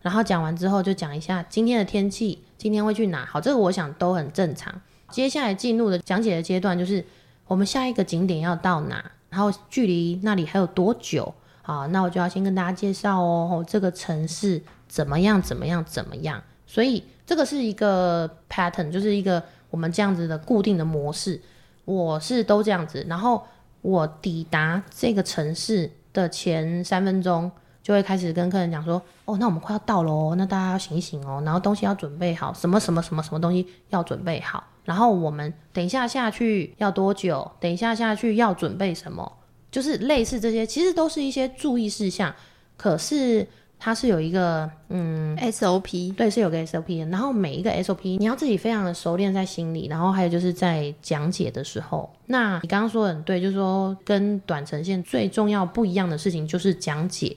[0.03, 3.25] 然后讲完之后，就讲一下今天的天气，今天会去哪。
[3.25, 4.71] 好，这个我想都很正常。
[5.10, 7.03] 接下来进入的讲解的阶段，就是
[7.47, 11.34] 我们下一个景点要到哪，然后距离那里还有多久。
[11.63, 16.39] 好，那我就要先跟大家介绍哦，这个城市怎么样，怎么样，怎么样。
[16.67, 21.41] 所以这个是一个 pattern，就是一个我们这样子的固定的模式。
[21.86, 23.43] 我是都这样子，然后。
[23.82, 37.50] 我抵达这个城市的前三分钟，就会开始跟客人讲说：“哦，那我们快要到了哦，那大家要醒醒哦，然后东西要准备好，什么什么什么什么东西要准备好，然后我们等一下下去要多久？
[37.60, 39.32] 等一下下去要准备什么？
[39.72, 42.34] 就是类似这些，其实都是一些注意事项，
[42.78, 43.48] 可是。”
[43.80, 47.06] 它是有一个嗯 SOP，对，是有个 SOP 的。
[47.06, 57.36] 然后每一个 SOP 你要自己非常的熟练在心里，然后还有就是在讲解的时候，那你刚刚说的很对，就是说跟短程线最重要不一样的事情就是讲解。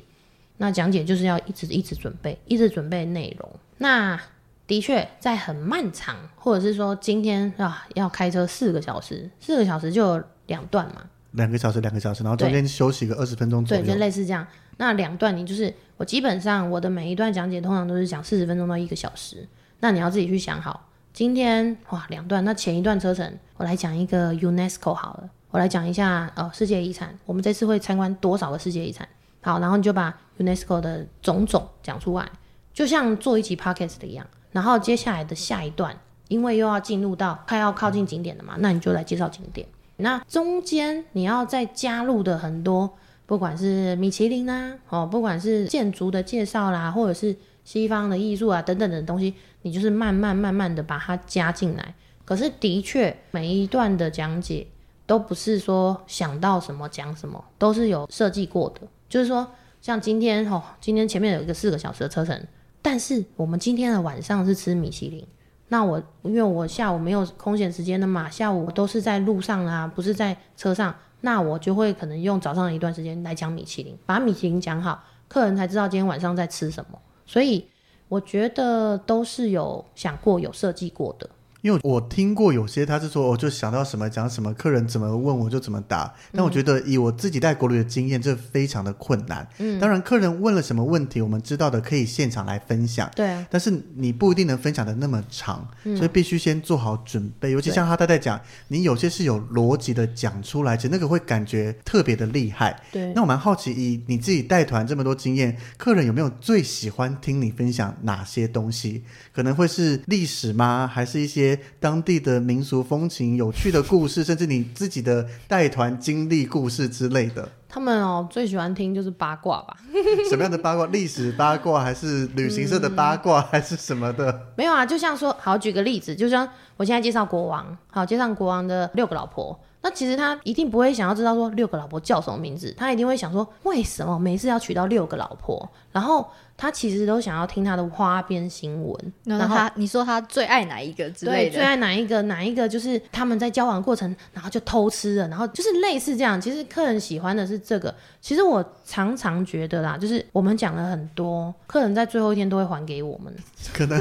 [0.58, 3.48] 那讲解就是要一直一直准备，一直准备内容。
[3.78, 4.20] 那
[4.66, 11.02] 的确在很漫长，或者是说今天啊要开车四个小时，四个小时就有两段嘛，
[11.32, 14.46] 两个小时两个小时，然后中间休息个二十分钟左右，对，就类似这样。
[14.76, 19.46] 那两段你就是我基本上我的每一段讲解通常都是讲四十分钟到一个小时，
[19.78, 29.08] 那你要自己去想好，今天哇两段，那前一段车程我来讲一个 UNESCO 好了，我来讲一下哦世界遗产，我们这次会参观多少个世界遗产？
[29.42, 32.28] 好，然后你就把 UNESCO 的种种讲出来，
[32.74, 42.92] 就像做一期 Podcast 的一样，然后接下来的下一段，因为又要进入到快要靠近景点了嘛，那你就来介绍景点，那中间你要再加入的很多。
[43.32, 51.94] 不管是米其林啊，哦，不管是建筑的介绍啦，或者是西方的艺术啊等等的东西，你就是慢慢慢慢的把它加进来。
[52.26, 54.66] 可是的确，每一段的讲解
[55.06, 58.82] 都不是说想到什么讲什么，都是有设计过的。
[59.08, 62.38] 就是说，像今天哦，今天前面有一个四个小时的车程，
[62.82, 65.26] 但是我们今天的晚上是吃米其林。
[65.68, 70.94] 那我因为我下午没有空闲时间的嘛，下午我都是在路上啊，不是在车上。
[71.22, 76.98] 那我就会可能用早上的一段时间来讲米其林，把米其林讲好，客人才知道今天晚上在吃什么。
[77.24, 77.66] 所以
[78.08, 81.30] 我觉得都是有想过、有设计过的。
[81.62, 86.12] 因为我听过有些他是说，我就想到什么讲什么，客人怎么问我就怎么答。
[86.32, 89.46] 但我觉得以我自己带国旅的经验，这非常的困难。
[89.58, 93.08] 嗯，当然客人问了什么问题，我们知道的可以现场来分享。
[93.14, 97.52] 对啊，但是你不一定能分享的那么长，嗯，所以必须先做好准备。
[97.52, 102.76] 尤其像哈太太讲，你有些是有逻辑的讲出来，其实那个会感觉特别的厉害。
[102.90, 109.04] 对，那我蛮好奇，以你自己带团这么多经验，客人有没有最喜欢听你分享哪些东西？
[109.32, 110.90] 可能会是历史吗？
[110.92, 111.51] 还是一些？
[111.54, 117.48] 些当地的民俗风情、有趣的故事，甚至你自己的带团经历故事之类的。
[117.68, 119.76] 他们哦，最喜欢听就是八卦吧？
[120.28, 120.84] 什么样的八卦？
[120.86, 124.48] 历史八卦，还是旅行社的八卦，嗯、还是什么的？
[124.56, 129.58] 没有啊，就像说，好，举个例子，就像我现在介绍国王，好，介绍国王的六个老婆。
[129.84, 135.70] 那其实他一定不会想要知道说六个老婆叫什么名字，他一定会想说，为什么每次要娶到六个老婆？
[135.92, 136.28] 然后。
[136.56, 141.50] 他其实都想要听他的花边新闻，然后他你说他最爱哪一个之类的？
[141.50, 142.22] 对，最爱哪一个？
[142.22, 146.40] 哪一个就是他们在交往过程，然后就偷吃了，然后就是类似这样。
[146.40, 147.92] 其实客人喜欢的是这个。
[148.20, 153.34] 其实我常常觉得啦，就是我们讲了很多，客人在最后一天都会还给我们。
[153.74, 153.98] 可能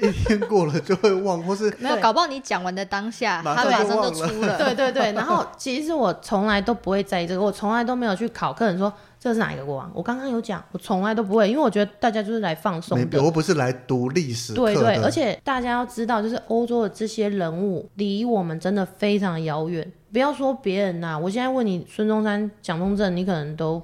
[0.00, 4.56] 一天过了就会忘，或是没有搞不好你讲完的当下，他马上就出了。
[4.56, 5.12] 对对对。
[5.12, 8.92] 然后其实我从来都不会在意这个，我从来都没有去考客人说。
[9.24, 9.90] 这是哪一个国王？
[9.94, 13.22] 我刚刚有讲，我从来都不会，因为我觉得大家就是来放松的。
[13.22, 14.56] 我不是来读历史的。
[14.56, 19.90] 对对，而且大家要知道，就是欧洲的这些人物离我们真的非常遥远。
[20.12, 23.82] 不要说别人呐、啊，我现在问你孙中山、蒋中正，你可能都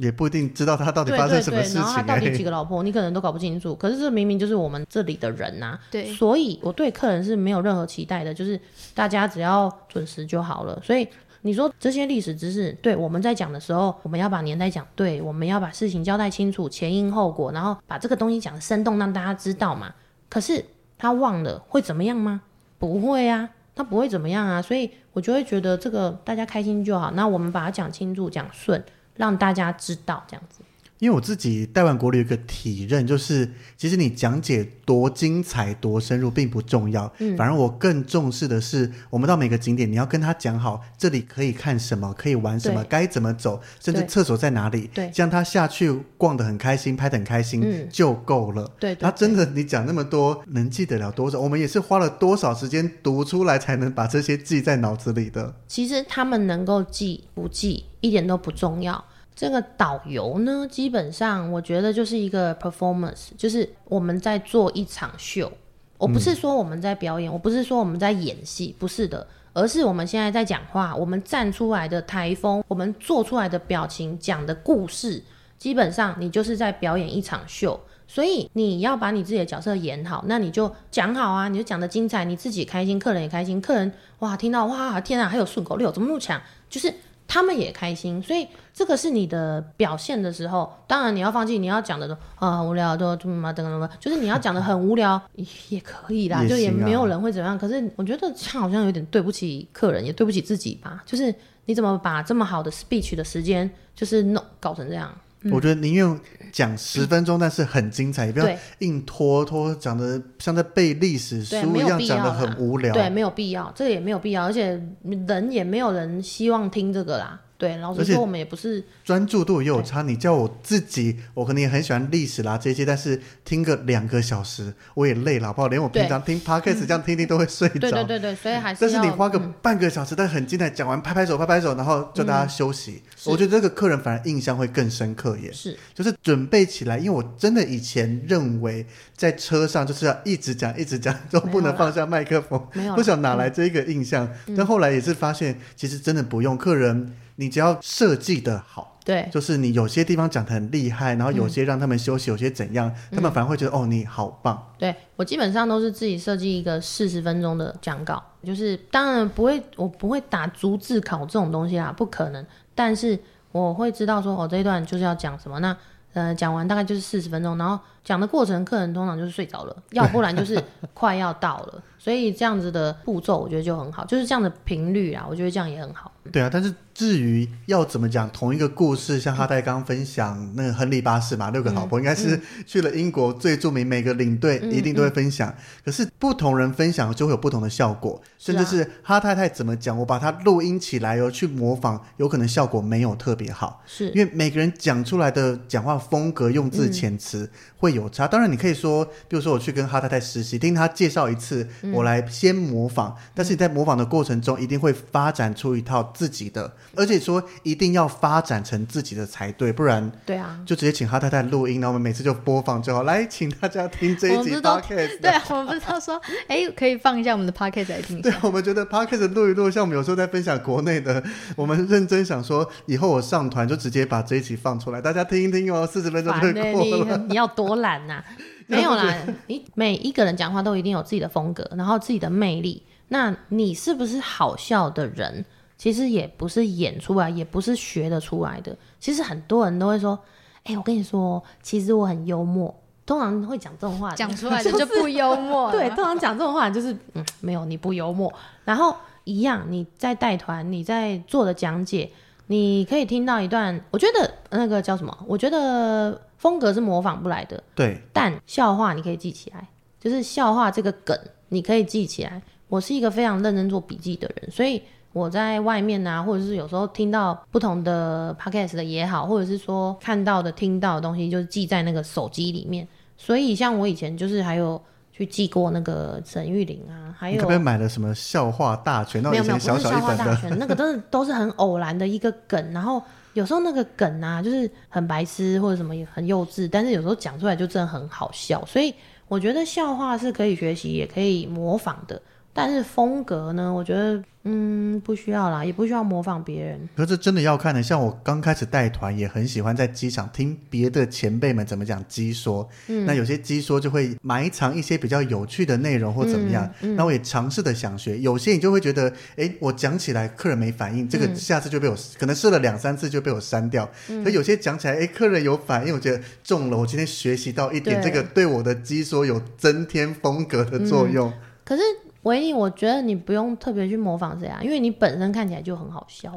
[0.00, 1.80] 也不一定知道他到底发生什么事情。
[1.80, 3.74] 然后他到底几个老婆，你可能都搞不清楚。
[3.74, 5.80] 可是这明明就是我们这里的人呐、啊。
[5.90, 8.60] 对，所以我对客人是没有任何期待的，就是
[8.92, 10.78] 大家只要准时就好了。
[10.84, 11.08] 所以。
[11.46, 19.92] 你说这些历史知识，对，我们在讲的时候，我们要把年代讲对，我们要把事情交代清楚，前因后果，然后把这个东西讲得生动，让大家知道嘛。
[20.30, 20.64] 可是
[20.96, 22.40] 他忘了会怎么样吗？
[22.78, 24.62] 不会啊，他不会怎么样啊。
[24.62, 27.10] 所以我就会觉得这个大家开心就好。
[27.10, 28.82] 那我们把它讲清楚、讲顺，
[29.16, 30.62] 让大家知道这样子。
[31.04, 48.66] 因为我自己带完国旅有一个体认，就是其实你讲解多精彩、多深入并不重要，嗯，反而我更重视的是，我们到每个景点，你要跟他讲好这里可以看什么，可以玩什么，该怎么走，甚至厕所在哪里，对，这样他下去逛得很开心，拍得很开心，嗯，就够了。
[48.80, 51.38] 对，他真的你讲那么多，能记得了多少？
[51.38, 55.54] 我们也是花了多少时间读出来，才能把这些记在脑子里的。
[55.68, 59.04] 其实他们能够记不记，一点都不重要。
[59.36, 65.50] 这个导游呢，基本上我觉得就是一个 performance，就是我们在做一场秀。
[65.98, 75.22] 我不是说我们在表演，我不是说我们在演戏，不是的，而是我们现在在讲话，我们站出来的台风，我们做出来的表情，讲的故事，
[75.58, 77.80] 基本上你就是在表演一场秀。
[78.06, 86.40] 所以你要把你自己的角色演好，那你就讲好啊，你就讲得精彩，你自己开心，客人也开心，客人哇听到哇天啊，还有顺口溜，怎么那么强？
[86.70, 86.94] 就是。
[87.26, 90.72] 他们也开心，所以这个是你的表现的时候。
[90.86, 95.20] 当然你要放弃，你要讲的都啊无聊，都怎么怎么，就是你要讲的很无聊
[95.68, 97.58] 也可以啦，就也没有人会怎么样。
[97.58, 101.02] 可是我觉得这样好像有点对不起客人，也对不起自己吧。
[101.06, 101.34] 就是
[101.64, 105.10] 你怎么把这么好的 speech 的时间，就是弄搞成这样？
[105.44, 106.20] 嗯、我觉得宁愿
[106.52, 108.48] 讲十分钟，但是很精彩，也不要
[108.80, 112.92] 硬拖拖，讲的像在背历史书一样，讲的很无聊。
[112.92, 117.40] 对，没有必要，这个也没有必要，而且人也没有人希望听这个啦。
[117.56, 120.02] 对，老实说，我们也不是专注度也有差。
[120.02, 125.68] 你叫我自己，我可能也很喜欢历史啦这些，但是听个两个小时我也累了，好不好？
[125.68, 127.78] 连我平常听 podcast 这样听听都会睡着。
[127.78, 128.80] 对对对对，所以还是。
[128.80, 133.00] 但是你花个半个小时，但很精彩，讲完拍拍手拍拍手，然后叫大家休息。
[133.24, 135.50] 我觉得这个客人反而印象会更深刻耶。
[135.52, 138.84] 是，就是准备起来，因为我真的以前认为
[139.16, 142.60] 在车上就是要一直讲一直讲，都不能放下麦克风。
[142.96, 147.14] 不晓得哪来这个印象，但后来也是发现，其实真的不用客人。
[147.36, 154.72] 你只要设计的好，对，就是你有些地方讲的很厉害，然后有些让他们休息，嗯、有些怎样，他们反而会觉得、嗯、哦，你好棒。
[154.78, 162.46] 对，我基本上都是自己设计一个四十分钟的讲稿，就是当然不会，我不会打逐字稿这种东西啦，不可能。
[162.74, 163.18] 但是
[163.52, 165.76] 我会知道说，哦，这一段就是要讲什么，那
[166.12, 170.62] 呃讲完大概就是四十分钟，然后讲的过程，客人通常就是睡着了，要不然就是
[170.94, 176.12] 快要到了，所以这样子的步骤我觉得就很好，就是这样的频率啊，我觉得这样也很好。
[176.30, 176.72] 对啊，但是。
[176.94, 185.52] 至于要怎么讲同一个故事，像哈代刚刚分享那个亨利八世嘛，六个老婆应该是 去了英国最著名，每个领队一定都会分享。
[185.84, 197.50] 可是不同人分享就会有不同的效果，甚至是哈太太怎么讲，我把它录音起来哦，去模仿，有可能效果没有特别好，是因为每个人讲出来的讲话风格、用字遣词
[197.84, 198.26] 会有差。
[198.26, 206.72] 当然你可以说，比如说我去跟哈太太实习，听他介绍一次，我来先模仿，但是你在模仿的过程中，一定会发展出一套自己的。
[206.96, 213.02] 而且说一定要发展成自己的才对，不然对啊，就直接请哈太太录音，然后我们每次就播放就好。
[213.02, 215.20] 来，请大家听这一集 podcast。
[215.20, 216.18] 对，我们不知道说，
[216.48, 218.22] 哎，可以放一下我们的 podcast 来听。
[218.22, 221.22] 对，我们觉得 podcast 录一录，像我们有时候在分享国内的，
[221.54, 227.18] 我们认真想说，以后我上团就直接把这一集放出来，大家听一听哦，四十分钟就过了。
[227.18, 228.24] 你，你要多懒呐、 啊！
[228.66, 229.14] 没有啦，
[229.46, 232.82] 你每一个人讲话都一定有自己的风格，然后自己的魅力。
[233.08, 235.44] 那你是不是好笑的人？
[235.76, 238.74] 其实也不是演出来，也不是学得出来的。
[238.98, 240.18] 其实很多人都会说
[240.64, 245.70] ：“哎、欸，我跟你说，其实我很幽默。”通常会讲这种话，讲出来的 就不幽默。
[245.70, 248.32] 对，通常讲这种话就是嗯，没有你不幽默。
[248.64, 252.10] 然后一样，你在带团，你在做的讲解，
[252.46, 253.78] 你可以听到一段。
[253.90, 255.14] 我觉得那个叫什么？
[255.26, 257.60] 我觉得风格是模仿不来的。
[257.74, 259.66] 对，但笑话你可以记起来，
[259.98, 261.18] 就是笑话这个梗
[261.48, 262.42] 你可以记起来。
[262.68, 264.82] 我是一个非常认真做笔记的人，所以。
[265.14, 272.84] 我在外面啊，或者是有时候听到不同的 podcast 的也好，或者是说看到的、听到的东西，就是记在那个手机里面。
[273.16, 274.82] 所以像我以前就是还有
[275.12, 279.22] 去记过那个沈玉玲啊，还有你可不买了什么笑话大全？
[279.22, 282.72] 没有没有，小小不是笑话大全，那个真的都是很偶然的一个梗。
[282.72, 283.00] 然后
[283.34, 288.64] 有时候那个梗啊，就是很白痴或者什么也很幼稚，但是有时候讲出来就真的很好笑。
[288.64, 288.94] 所以
[289.28, 292.20] 我觉得笑话是可以学习，也可以模仿的。
[292.54, 294.22] 但是风格呢，我觉得。
[294.46, 296.78] 嗯，不需要啦，也不需要模仿别人。
[296.94, 302.68] 可是真的要看的，像我刚开始带团，也很喜欢在机场听别的前辈们怎么讲机说。
[302.88, 306.70] 嗯，那有些机说就会埋藏一些比较有趣的内容或怎么样。
[306.82, 308.18] 嗯，嗯，那我也尝试的想学。
[308.18, 313.88] 有些你就会觉得，哎，我讲起来客人没反应，这个下次就被我、嗯、可能试了两三次就被我删掉。
[314.10, 316.76] 嗯，可有些讲起来，哎，客人有反应，我觉得中了。
[316.76, 321.30] 我今天学习到一点，这个对我的机说有增添风格的作用。
[321.30, 321.34] 嗯、
[321.64, 321.82] 可是。
[322.24, 326.30] 维尼，我觉得你不用特别去模仿谁啊，因为你本身看起来就很好笑。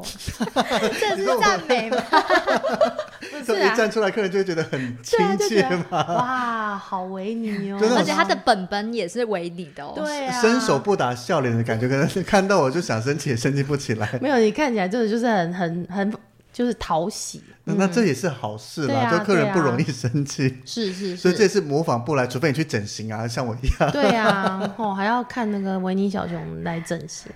[1.00, 1.98] 这是赞美吗？
[3.32, 5.20] 不是啊，一站出来，客人就会觉得很亲
[5.50, 6.06] 切嘛。
[6.14, 7.80] 哇，好维尼哦！
[7.98, 9.94] 而且他的本本也是维尼的哦。
[9.96, 14.20] 对啊，伸手不打笑脸的感觉，可能看到我就想生气，也生气不起来。
[14.22, 16.14] 没有，你看起来真的就是很很很。
[16.54, 20.58] 就是讨喜，那那这也是好事啦，就客人不容易生气。
[20.66, 23.92] 是是，所以这也是模仿不来，除非你去整形啊，像我一样。
[23.92, 27.32] 对啊， 哦，还要看那个维尼小熊来整形。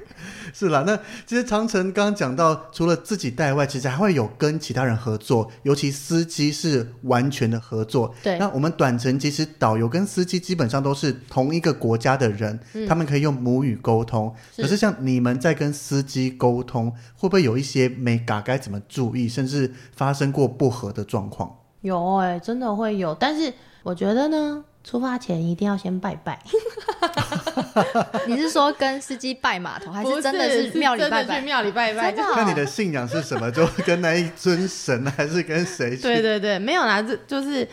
[0.53, 8.13] 是啦，那其实长城刚刚讲到，除了自己带外，其实还会有跟其他人合作，尤其司机是完全的合作。
[8.23, 14.33] 对，那我们短程其实导游跟司机基本上都是同一个国家的人，嗯、他们可以用母语沟通。
[14.55, 19.27] 可是像你们在跟司机沟通，会不会有一些没嘎该怎么注意？
[19.27, 23.15] 甚至发生过不和的状况，有哎、欸，真的会有。
[23.15, 26.37] 但是我觉得呢，出发前一定要先拜拜。
[28.27, 31.39] 你是说跟司机拜码头，还是真的是庙里拜拜？
[31.39, 35.95] 庙里拜拜，看你的信仰是什么，就跟那一尊神， 还是跟谁？
[35.95, 37.65] 对对对，没有啦，这就是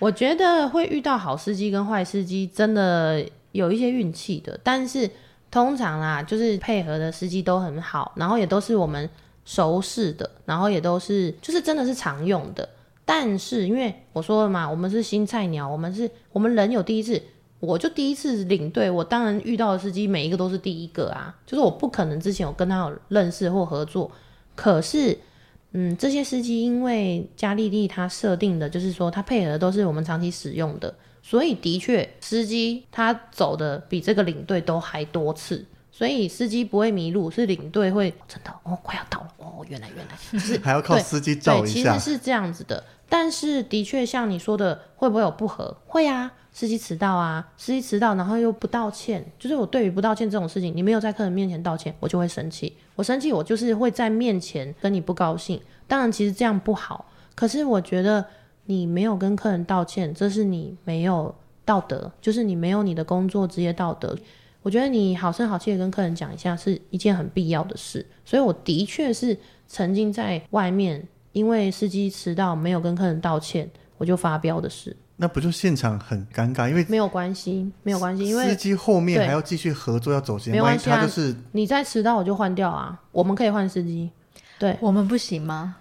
[0.00, 4.58] 我觉得会遇到好司机跟坏司机，真的有一些运气的。
[4.64, 5.08] 但是
[5.50, 9.08] 通常啦，就是配合的司机都很好，然后也都是我们。
[9.44, 12.68] 熟识的，然后也都是，就是真的是常用的。
[13.04, 17.20] 但是因为我说了嘛，我们是新菜鸟，我们是我们人有第一次，
[17.60, 24.10] 我就第一次领队，我当然遇到的司机每一个都是第一个啊，就是我不可能之前有跟他有认识或合作。
[24.54, 25.18] 可是，
[25.72, 35.66] 嗯，这些司机因为加利利他设定的就是说他配合的都是我们长期使用的，所以的确司机他走的比这个领队都还多次。
[35.96, 41.72] 所以司机不会迷路，是领队会真的哦，快要到了哦，原来原来 就是还要靠司机照一下。
[41.72, 45.76] 对，其实是这样子的，但是的确像你说的，会不会有不合？
[45.86, 52.76] 会啊，司机迟到啊，司机迟到然后又不道歉，就是我对于不道歉这种事情，你没有在客人面前道歉，我就会生气。
[52.96, 55.60] 我生气，我就是会在面前跟你不高兴。
[55.86, 58.26] 当然，其实这样不好，可是我觉得
[58.64, 61.32] 你没有跟客人道歉，这是你没有
[61.64, 64.18] 道德，就是你没有你的工作职业道德。
[64.64, 69.38] 我觉得你好声好气的跟客人讲一下是一件很必要的事，所以我的确是
[69.68, 74.96] 曾经在外面因为司机迟到没有跟客人道歉，我就发飙的事。
[75.16, 76.66] 那不就现场很尴尬？
[76.66, 81.02] 因为没有关系，没有关系，因为司机后面还要继续合作，要走时间，没关系啊。
[81.02, 84.10] 就是你再迟到我就换掉啊，我们可以换司机，
[84.58, 85.76] 对，我们不行吗？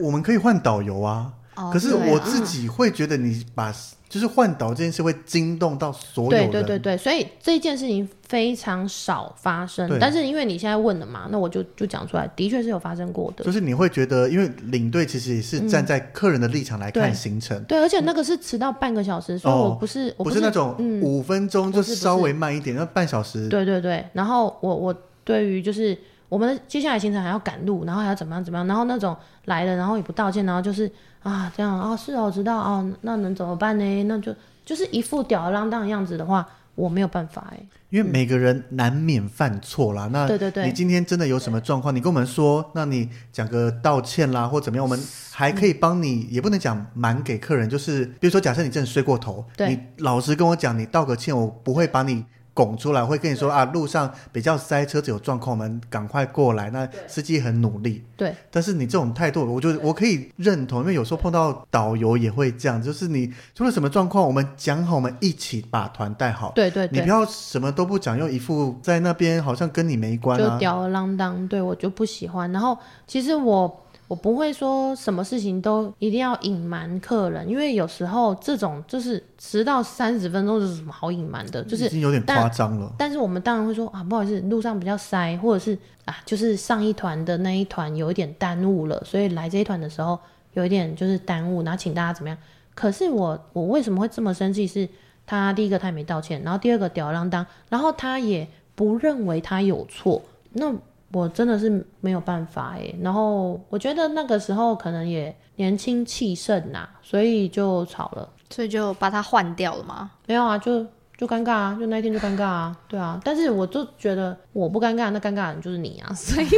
[0.00, 1.32] 我们可以换导游啊。
[1.54, 3.72] 哦、可是我自己会觉得，你把
[4.14, 6.48] 就是换导这件事会惊动到所有人。
[6.48, 9.90] 对对对对，所以这件事情非常少发生。
[9.98, 13.44] 但是因为你现在问了嘛，那我就就讲出来，的确是有发生过的。
[13.44, 17.58] 就是你会觉得，因为领队其实也是站在客人的立场来看行程。
[17.58, 23.48] 嗯、对，对，而且那个是迟到半个小时，所以我不是、哦、我不是，不是那种五分钟就稍微慢一点，那半小时。
[23.48, 24.94] 对对对，然后我我
[25.24, 25.98] 对于就是。
[26.34, 30.90] 我们接下来行程还要赶路，然后还要怎么样怎么样，然后那种来了然后也不道歉，然后就是
[31.22, 34.02] 啊这样啊、哦、是哦，我知道哦，那能怎么办呢？
[34.08, 37.60] 那就就是一副吊儿郎当的样子的话，我没有办法哎。
[37.90, 40.08] 因为每个人难免犯错啦。
[40.10, 52.24] 那对对对，你今天真的有什么状况，你跟我们说，那你讲个道歉啦，或怎么样，我们还可以帮你，也不能讲瞒给客人，就是比如说，假设你真的睡过头，你老实跟我讲，你道个歉，我不会把你。
[52.54, 56.70] 拱出来会跟你说啊，路上比较塞，车子有状况，我们赶快过来。
[56.70, 58.34] 那司机很努力，对。
[58.50, 66.52] 但是你这种态度，我就我可以认同，因为有时候碰到导游也会这样，就是你出了什么状况，我们讲好，我们一起把团带好。
[66.54, 67.00] 对对对。
[67.00, 70.54] 你不要什么都不讲，又一副在那边好像跟你没关啊。
[70.54, 72.50] 就吊儿郎当，对我就不喜欢。
[72.52, 73.83] 然后其实我。
[74.06, 82.92] 我不会说什么事情都一定要隐瞒客人，因为有时候这种就是迟到三十分钟是什么好隐瞒的，就是已经有点夸张了。
[82.98, 90.18] 但是我们当然会说啊，不好意思，路上比较塞，或者是啊，就是上一团的那一团有一点耽误了，所以来这一团的时候
[90.52, 92.36] 有一点就是耽误，然后请大家怎么样？
[92.74, 94.66] 可是我我为什么会这么生气？
[94.66, 94.86] 是
[95.26, 100.74] 他第一个他也没道歉，然后第二个吊儿郎当，然后他也不认为他有错，那。
[101.14, 110.10] 我真的是没有办法哎，然后我觉得那个时候可能也年轻气盛呐，所以就吵了，所以就把他换掉了吗？
[110.26, 110.84] 没有啊，就
[111.16, 113.20] 就尴尬啊，就那一天就尴尬啊，对啊。
[113.24, 116.48] 但是我就觉得我不尴尬，那尴尬的人就是你啊， 所以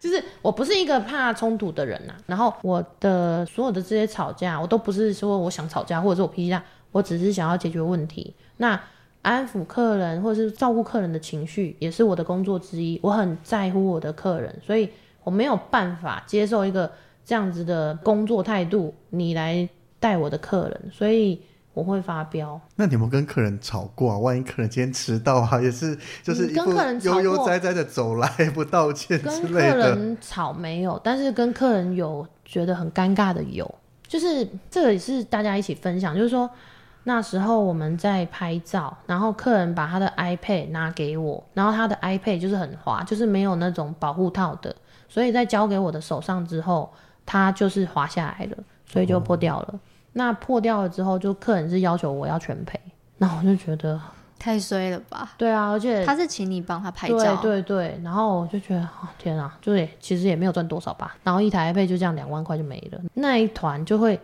[0.00, 2.14] 就是我不是一个怕冲突的人呐。
[2.26, 8.34] 然后我的所有的这些吵架，我都不是说我想吵架，或者是我脾气大，我只是想要解决问题。
[8.56, 8.80] 那。
[9.22, 12.98] 安抚客人或者是照顾客人的情绪，也是我的工作之一。
[13.02, 14.88] 我很在乎我的客人，所以
[15.22, 16.90] 我没有办法接受一个
[17.24, 19.68] 这样子的工作态度，你来
[19.98, 21.38] 带我的客人，所以
[21.74, 22.58] 我会发飙。
[22.76, 24.18] 那你有没有跟客人吵过啊？
[24.18, 29.74] 万一客人今天迟到啊，也是就是跟客人悠悠哉哉的走来 不道歉之类的。
[29.74, 33.72] 跟客人吵没有，但是跟客人有觉得很尴尬的有，
[34.08, 36.48] 就是这个也是大家一起分享，就是说。
[37.04, 44.74] 那时候我们在拍照，然后客人把他的 iPad 拿给我，然后他的 iPad 就是很滑，就是没有那种保护套的，
[45.08, 46.92] 所以在交给我的手上之后，
[47.24, 49.68] 它就是滑下来了，所以就破掉了。
[49.72, 49.80] 哦、
[50.12, 52.78] 那破掉了之后，就客人是要求我要全赔，
[53.16, 53.98] 那我就觉得
[54.38, 55.32] 太衰了吧？
[55.38, 64.20] 对啊，而且他是请你帮他拍照，对对对，然后我就觉得，哦、天啊，就是其实也没有赚多少吧，然后一台 iPad 就这样两万块就没了，那一团就会。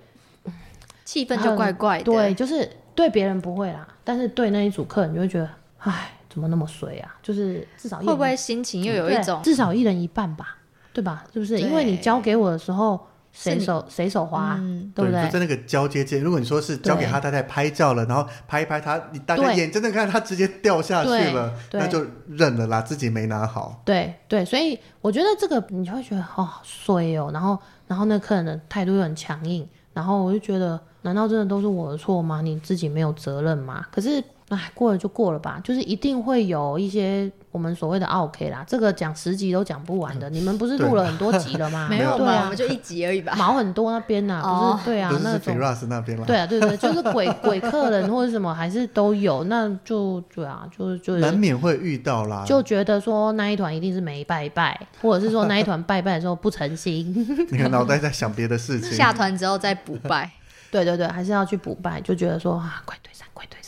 [1.06, 5.48] 气氛就怪怪的，对，就是对别人不会啦，但是对那一组客人就会觉得，
[5.78, 7.16] 哎，怎么那么衰啊？
[7.22, 10.58] 就是至少一人会不会心情又有一种，至少一人一半吧，
[10.92, 11.24] 对吧？
[11.32, 11.58] 是不是？
[11.58, 13.00] 因为你交给我的时候，
[13.32, 15.22] 谁手谁手滑，嗯、对不对？
[15.24, 23.82] 就在那个交接间，如果你说是交给他太太拍照了，然后拍一拍他，你大概眼睁睁看他直接掉下去了，那就认了啦，自己没拿好。
[23.84, 30.78] 对对，所以我觉得这个你就会觉得哦衰哦，然后然后那客人的态度又很强硬，然后我就觉得。
[31.02, 32.40] 难道真的都是我的错吗？
[32.42, 33.86] 你自己没有责任吗？
[33.92, 35.60] 可是，哎，过了就过了吧。
[35.64, 40.30] 就是一定会有一些我们所谓的 OK 啦，这个讲十集都讲不完的。
[40.30, 41.88] 你们不是录了很多 集了吗？
[41.90, 43.34] 没有嘛，我们就一集而已吧。
[43.38, 45.58] 毛很多那边呐，不是对啊，那种。
[45.88, 52.44] 那边对啊，对对，就是鬼 鬼客人或者什么还是都有，那就对啊，就就难免会遇到啦。
[52.46, 57.12] 就觉得说那一团一定是没拜拜，或者是说那一团拜拜的时候不诚心。
[57.50, 58.92] 你看脑袋在想别的事情。
[58.92, 60.30] 下团之后再补拜。
[60.70, 63.65] 对对对，还是要去补拜，就觉得说啊，快退散，快退散。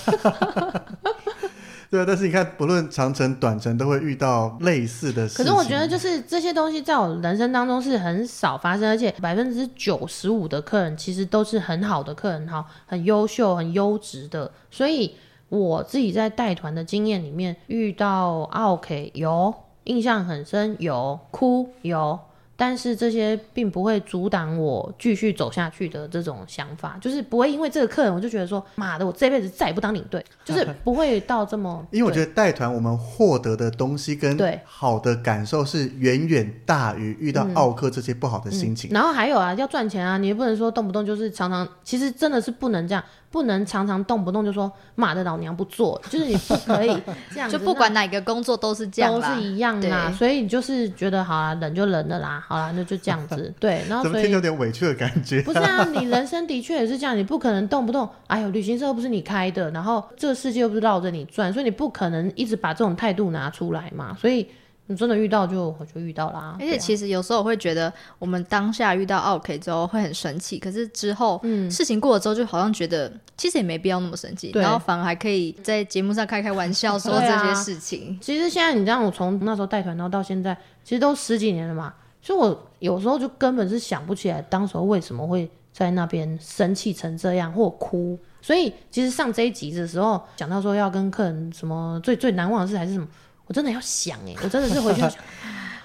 [1.92, 5.44] 对啊，但是你看，不论长程短程，都会遇到类似的事情。
[5.44, 14.50] 可是我觉得，就是这些东西在我人生当中是很少发生，而且百分之九十五的客人其实都是很好的客人，哈，很优秀、很优质的。
[14.70, 15.18] 所以
[15.50, 19.54] 我自己在带团的经验里面，遇到 OK 有
[19.84, 22.18] 印象很深，有哭有。
[22.62, 31.84] 但是这些并不会阻挡我继续走下去的这种想法，就是不会因为这个客人我就觉得说，妈的，我这辈子再也不当领队，就是不会到这么。
[31.90, 38.92] 因为我觉得带团我们获得的东西跟好的感受是远远大于遇到奥克这些不好的心情。
[38.92, 38.94] 嗯嗯。
[38.94, 43.04] 然后还有啊，要赚钱啊，你也不能说动不动就是常常，其实真的是不能这样。
[43.32, 46.96] 不能常常动不动就说妈的老娘不做，就是你不可以
[47.34, 55.42] 这样，就不管哪个工作都是这样，都是一样的，所以你就是觉得好啦，忍就忍了啦，好啦，那就这样子， 对，然后所以有点委屈的感觉。
[55.44, 64.48] 不是啊，你人生的确也是这样，你不可能动不动，哎呦，旅行社又不是你开的，然后这个世界又不是绕着你转，所以你不可能一直把这种态度拿出来嘛，所以。
[64.92, 78.18] 你真的遇到就我就遇到啦，而且其实有时候我会觉得，我们当下遇到 OK 之后会很生气，可是之后，嗯，事情过了之后，就好像觉得其实也没必要那么生气，然后反而还可以在节目上开开玩笑说 这些事情。
[78.20, 88.20] 啊、其实现在你知道，我从那时候带团，然后到现在，其实都十几年了嘛，所以我有时候就根本是想不起来当时候为什么会在那边生气成这样或哭。
[88.44, 93.08] 所以其实上这一集的时候，讲到说要跟客人什么最最难忘的事还是什么，
[93.52, 95.02] 我真的要想哎，我真的是回去。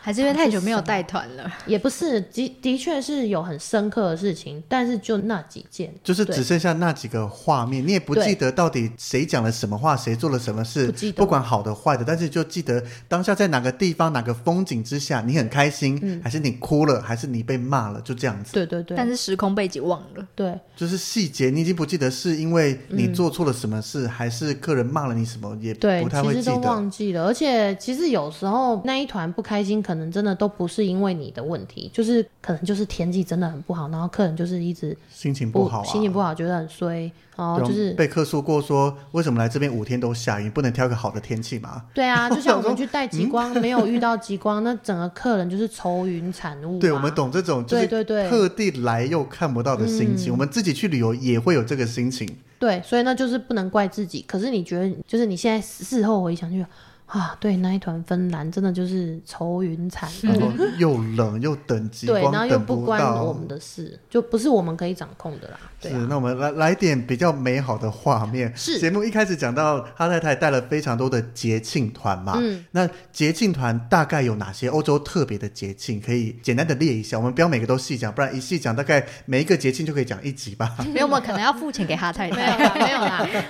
[0.07, 18.53] 还是因为太久没有带团了，也不是，的的确是有很深刻的事情，但是就那几件，就是只剩下那几个画面，你也不记得到底谁讲了什么话，谁做了什么事，不，不管好的坏的，但是就记得当下在哪个地方、哪个风景之下，你很开心，嗯、还是你哭了，还是你被骂了，就这样子。
[18.53, 18.97] 对对对。
[18.97, 26.43] 但是时空背景忘了，对，就是细节你已经不记得，是因为你做错了什么事，嗯、还是客人骂了你什么，也不太会记得。
[26.43, 30.87] 其实都忘记了，而且其实有时候那一团不开心，可能真的都不是。
[30.87, 41.83] 因为你的问题，就是可能就是天气真的很不好，然后客人就是一直心情不好、啊，心情不好，觉得很衰，然后就是被客诉过说，为什么来这边五天都下雨，不能挑个好的天气吗？
[41.93, 46.79] 对啊， 就像我们去带极光，没有遇到极光，那整个客人就是愁云惨雾。
[46.79, 52.29] 对，我们懂这种，对对对，特地来又看不到的心情，我们自己去旅游也会有这个心情。
[52.59, 54.25] 对，所以那就是不能怪自己。
[54.29, 56.65] 可是你觉得，就是你现在事后回想去。
[57.07, 65.59] 啊，对，那一团芬兰真的就是愁云惨雾， 又冷又等极光，对，然后又不关我们的事，就不是我们可以掌控的啦。
[65.81, 68.53] 对啊、是，那我们来来点比较美好的画面。
[68.57, 76.01] 是，节目一开始讲到哈太太带了非常多的节庆团嘛，嗯，那节庆团大概有哪些欧洲特别的节庆？
[76.01, 80.75] 可以简单的列一下，我们不要每个都细讲，不然一细讲大概每一个节庆就可以讲一集吧。
[80.93, 82.59] 没有，我们可能要付钱给哈太太。
[82.75, 83.25] 没有啦。
[83.27, 83.45] 有啦，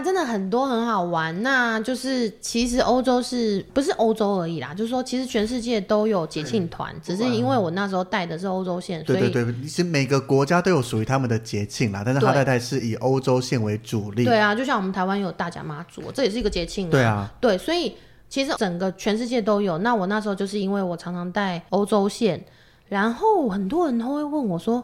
[0.00, 1.42] 真的很多很好玩。
[1.42, 4.72] 那就是其实欧洲是不是欧洲而已啦？
[4.74, 12.02] 就是说，其实全世界都有节庆团，只是因为我那时候带的是欧洲线，对对对，其实每个国家都有属于他们的节庆啦。
[12.04, 14.24] 但是哈太太是以欧洲线为主力。
[14.24, 16.88] 对啊，就像我们台湾有大甲妈祖，这也是一个节庆。
[16.88, 17.96] 对啊，对，所以
[18.28, 19.78] 其实整个全世界都有。
[19.78, 22.42] 那我那时候就是因为我常常带欧洲线，
[22.88, 24.82] 然后很多人都会问我说，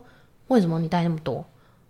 [0.49, 1.45] 为什么你带那么多？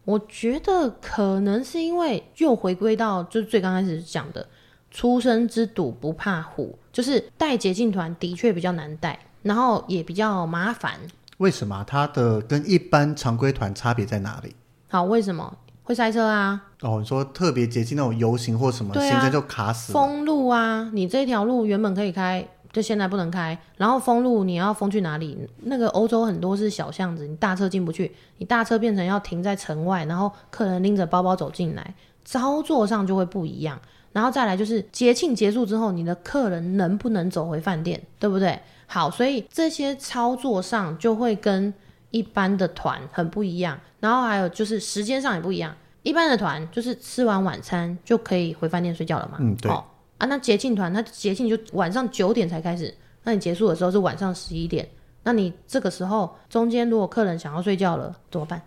[0.05, 4.46] 我觉得可能是因为又回归到就是最刚开始讲的
[4.90, 11.00] “初生之犊不怕虎”，就是带捷径团的确比较难带，然后也比较麻烦。
[11.38, 11.82] 为什么？
[11.86, 14.55] 它的跟一般常规团差别在哪里？
[14.88, 16.62] 好，为什么会塞车啊？
[16.82, 19.98] 哦，你说特别捷径那种游行或什么，行程就卡死了。
[19.98, 22.46] 封路啊，你这条路原本可以开。
[22.74, 25.38] 就现在不能开，然后封路，你要封去哪里？
[25.62, 31.94] 那个欧洲很多是小巷子，你大车进不去，你大车变成要停在城外，然后客人拎着包包走进来，
[32.24, 33.80] 操作上就会不一样。
[34.12, 38.58] 然后再来就是节庆结束之后，你的客人能不能走回饭店，对不对？
[38.86, 41.72] 好，所以这些操作上就会跟
[42.10, 43.78] 一般的团很不一样。
[44.00, 45.72] 然后还有就是时间上也不一样，
[46.02, 49.38] 一般的团就是吃完晚餐就可以回饭店睡觉了嘛。
[49.40, 49.70] 嗯，对。
[49.70, 49.84] 哦
[50.24, 52.94] 啊，那节庆团，那节庆就晚上九点才开始，
[53.24, 54.88] 那你结束的时候是晚上十一点，
[55.24, 58.62] 那你这个时候中间如果客人想要睡觉了怎么办？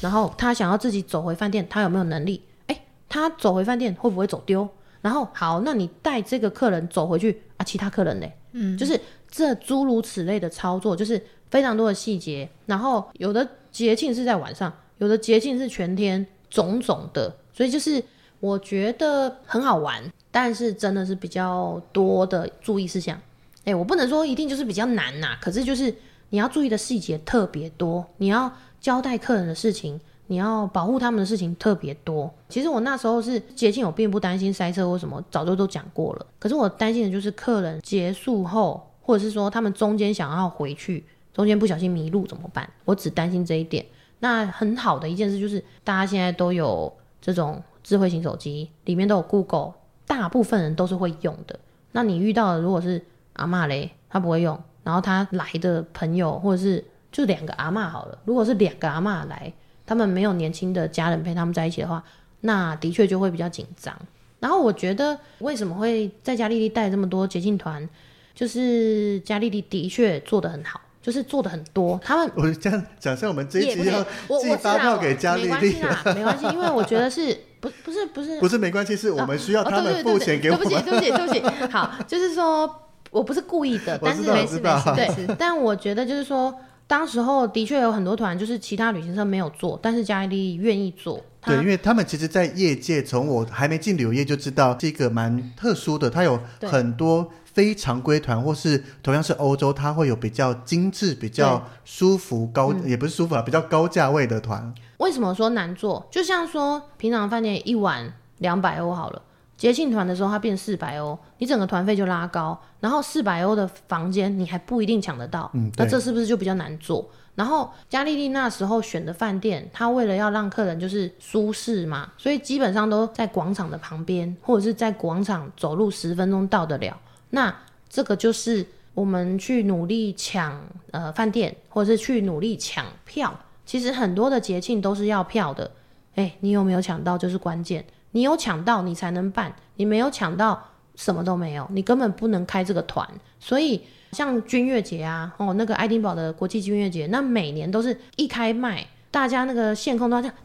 [0.00, 2.44] 然后他想要自己走回饭店，他有没有能力？
[2.68, 4.68] 诶，他走回饭店会不会走丢？
[5.00, 8.32] 然后好，那你带这个客人走回去啊，其他客人嘞？
[8.52, 12.48] 嗯，就是这诸如此类的操作，就是非常多的细节。
[12.66, 18.00] 然后有的节庆是在晚上，有的节庆是全天，种种的，所以就是
[18.38, 20.04] 我觉得很好玩。
[20.30, 23.20] 但是真的是比较多的注意事项，
[23.64, 25.94] 哎、我不能说一定就是比较难呐、可是就是
[26.30, 28.50] 你要注意的细节特别多，你要
[28.80, 32.32] 交代客人的事情，你要保护他们的事情特别多。
[32.48, 36.26] 其实我那时候是接近，我并不担心塞车或什么，早就都讲过了。
[36.38, 41.04] 可是我担心的就是客人结束后，或者是说他们中间想要回去，
[41.34, 42.70] 中间不小心迷路怎么办？
[42.84, 43.84] 我只担心这一点。
[44.20, 49.74] 那很好的一件事就是，大家现在都有这种智慧型手机，里面都有 Google。
[50.10, 51.56] 大部分人都是会用的。
[51.92, 53.00] 那你遇到的如果是
[53.34, 58.18] 阿嬷嘞，他不会用，然后他来的朋友或者是就两个阿嬷好了。
[58.24, 59.52] 如果是两个阿嬷来，
[59.86, 62.02] 他们没有年轻的家人陪他们在一起的话，
[62.40, 63.96] 那的确就会比较紧张。
[64.40, 67.88] 然后我觉得为什么会在嘉丽丽带这么多捷径团，
[68.34, 72.00] 就是嘉丽丽的确做得很好，就是做的很多。
[72.02, 74.02] 他们我这样讲，像我们这一集要
[74.40, 77.36] 寄发票给嘉丽丽，没关系啦，没关系，因为我觉得是。
[77.60, 80.66] 不不是不是不是没关系，是我们需要他们付钱给我们。
[80.66, 85.26] 对不起对不起对不起， 好，就是说我不是故意的，但是没事没事。
[85.26, 86.54] 对， 但我觉得就是说，
[86.86, 91.22] 当时候的确有很多团，就是其他旅行社没有做，但是嘉丽愿意做。
[91.44, 97.30] 对，因为他们其实，在业界从我还没进旅游业就知道，是一个蛮特殊的，它有很多。
[97.60, 104.74] 非常规团，或是同样是欧洲，它会有比较精致、比较舒服、高、嗯、也不是舒服啊，比较高价位的团。
[104.96, 106.08] 为什么说难做？
[106.10, 109.20] 就像说平常饭店一晚两百欧好了，
[109.58, 117.06] 节庆团的时候它变四百欧，你整个团费就拉高，然后四百欧的房间你还不一定抢得到，嗯，那这是不是就比较难做？
[117.34, 126.98] 然后嘉丽丽那时候选的饭店，他为了要让客人就是舒适嘛，所以基本上都在广场的旁边，或者是在广场走路十分钟到得了。
[127.30, 127.54] 那
[127.88, 133.38] 这个就是我们去努力抢呃饭店，或者是去努力抢票。
[133.64, 135.70] 其实很多的节庆都是要票的，
[136.16, 137.84] 哎，你有没有抢到就是关键。
[138.12, 140.60] 你有抢到你才能办，你没有抢到
[140.96, 143.08] 什么都没有，你根本不能开这个团。
[143.38, 150.36] 所以像君悦节啊，哦，那个爱丁堡的国际君悦节，那每年都是一开卖，大家那个线控都要这样。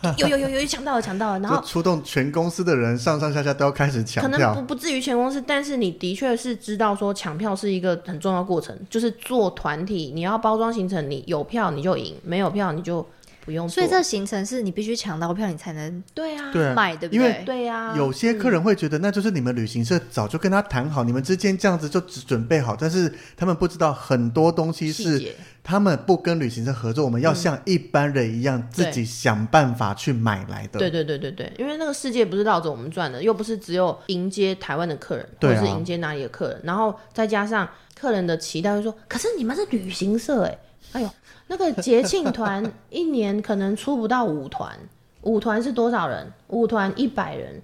[0.18, 4.30] 有有有有抢到了，抢到了，然后出动全公司的人，上上下下都要开始抢票。
[4.30, 13.04] 可能不不至于全公司，但是你的确是知道说抢票是一个很重要的过程，就是做团体，你要包装行程，你有票你就赢，没有票你就
[13.44, 13.68] 不用。
[13.68, 17.18] 所以这行程是你必须抢到票，你才能对啊买，对不对？
[17.18, 25.34] 因为对呀，有些客人会觉得那就是你们旅行社早就跟他谈好，你们之间这样子就只准备好，但是他们不知道很多东西是。
[25.68, 30.78] 他们不跟旅行社合作，我们要像一般人一样、嗯、自己想办法去买来的。
[30.78, 40.58] 对对对对对，因为那个世界不是绕着我们转的，又不是只有迎接台湾的客人，或者是迎接哪里的客人，啊、然后再加上客人的期待，会说：“可是你们是旅行社哎，
[40.92, 41.10] 哎呦，
[41.48, 44.74] 那个节庆团一年可能出不到五团，
[45.20, 46.32] 五团是多少人？
[46.46, 47.60] 五团一百人。”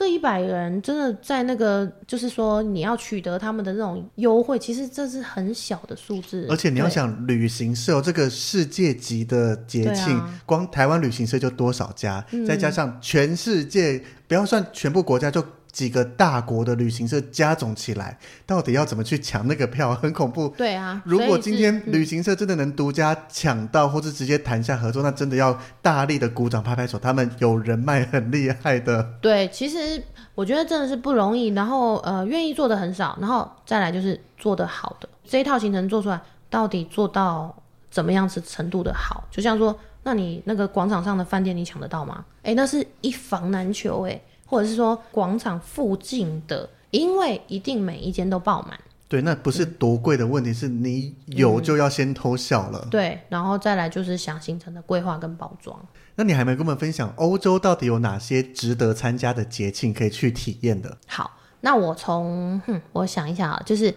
[0.00, 6.46] 这一百人真的在那个，就是说你要取得他们的那种优惠，其实这是很小的数字。
[6.48, 15.44] 而且你要想，旅行社这个世界级的节庆，啊、光台湾旅行社就多少家，嗯、再加上全世界，不要算全部国家就。
[15.72, 19.94] 几个大国的旅行社加总起来，到底要怎么去抢那个票？
[19.94, 20.48] 很恐怖。
[20.56, 29.14] 对啊，如果今天旅行社真的能独家抢到，或是直接谈下合作，那真的要大力的鼓掌拍拍手，他们有人脉很厉害的。
[29.20, 30.02] 对，其实
[30.34, 31.48] 我觉得真的是不容易。
[31.48, 37.54] 然后呃，愿意做的很少，然后再来就是做的好的这一套行程做出来，到底做到
[37.90, 39.22] 怎么样子程度的好？
[39.30, 42.24] 就像说，那你那个广场上的饭店你抢得到吗？
[42.42, 44.20] 哎，那是一房难求哎。
[44.50, 48.78] 或者是说广场附近的，因为一定每一间都爆满。
[49.08, 52.80] 对，那不是多贵的问题，嗯、是你有就要先偷笑了。
[52.84, 55.80] 嗯、对，然后再来就是想行程的规划跟包装。
[56.16, 60.98] 那你还没跟我们分享欧洲到底有哪些值得参加的节庆可以去体验的？
[61.06, 61.30] 好，
[61.60, 63.94] 那我从，哼，我想一下啊，就是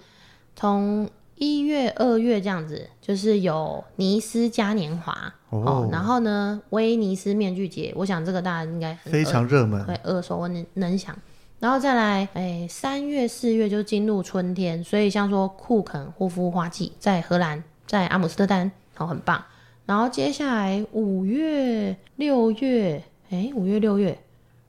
[0.55, 1.09] 从。
[1.35, 5.11] 一月、二月这样子，就是有尼斯嘉年华
[5.49, 11.15] 哦，哦，然后呢，威尼斯面具节，我想这个大家应该非常热门，对，耳熟能能详。
[11.59, 19.43] 然后再来，哎，三月、四月就进入春天，所以像说库肯护肤花季在荷兰，在阿姆斯特丹，好、哦，很棒。
[19.85, 24.17] 然后接下来五月、六月，哎，五月、六月，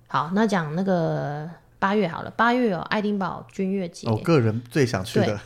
[0.06, 1.48] 好，那讲那个
[1.78, 5.38] 八月好了，八月有爱丁堡君悦节，我、哦、个人最想去的。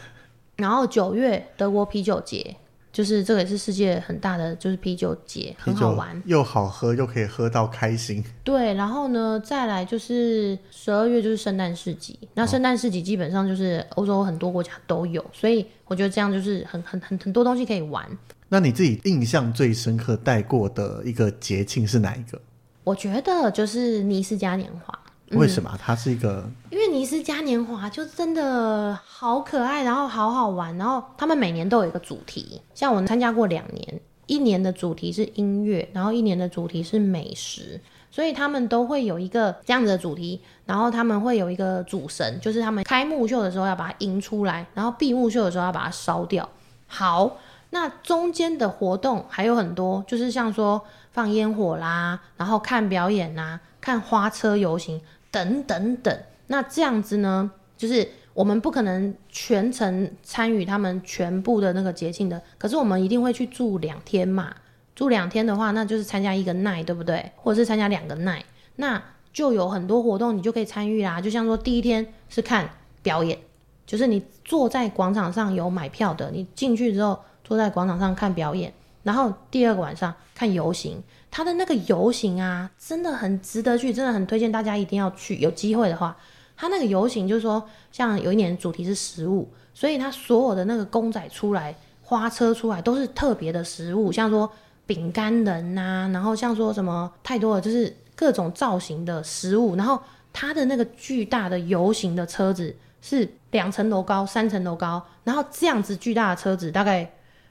[0.58, 2.56] 然后九月德国啤酒节，
[2.92, 8.24] 就是这个也是世界很大的，就是啤酒节，很好玩，又好喝又可以喝到开心。
[8.42, 18.04] 对，然后呢，再来就是十二月就是圣诞市集，那圣诞市集基本上就是欧洲很多国家都有，哦、所以我觉得这样就是很很很很多东西可以玩。
[18.48, 22.40] 那你自己印象最深刻带过的一个节庆是哪一个？
[22.82, 24.98] 我觉得就是尼斯嘉年华。
[25.32, 25.78] 为什么？
[25.82, 37.78] 它是一个，因为尼斯嘉年华就真的好可爱，然后好好玩，然后他们每年都有一个主题，像我参加过两年，一年的主题是音乐，然后一年的主题是美食，
[38.10, 46.48] 所以他们都会有一个这样子的主题，然后他们会有一个主神，就是他们开幕秀的时候要把它迎出来，然后闭幕秀的时候要把它烧掉。
[46.86, 47.36] 好，
[47.70, 54.98] 那中间的活动还有很多，就是像说放烟火啦，然后看表演啦，看花车游行。
[55.30, 64.54] 等等等，那这样子呢，就是我们不可能全程参与他们全部的那个节庆的，可是我们一定会去住两天嘛。
[64.94, 67.30] 住两天的话，那就是参加一个 night，对不对？
[67.36, 68.42] 或者是参加两个 night，
[68.76, 69.00] 那
[69.32, 71.20] 就有很多活动你就可以参与啦。
[71.20, 72.68] 就像说第一天是看
[73.00, 73.38] 表演，
[73.86, 78.72] 就是你坐在广场上有买票的，你进去之后坐在广场上看表演，
[79.04, 81.00] 然后第二个晚上看游行。
[81.30, 85.36] 他的那个游行啊，真的很值得去，真的很推荐大家一定要去。
[85.36, 86.16] 有机会的话，
[86.56, 87.62] 他那个游行就是说，
[87.92, 94.50] 像有一年主题是食物，所以他所有的那个公仔出来、花车出来都是特别的食物，像说
[94.86, 99.76] 饼干人呐、然后像说什么太多了，就是各种造型的食物。
[99.76, 100.00] 然后
[100.32, 107.10] 他的那个巨大的游行的车子是两层楼高、三层楼高，然后这样子巨大的车子大概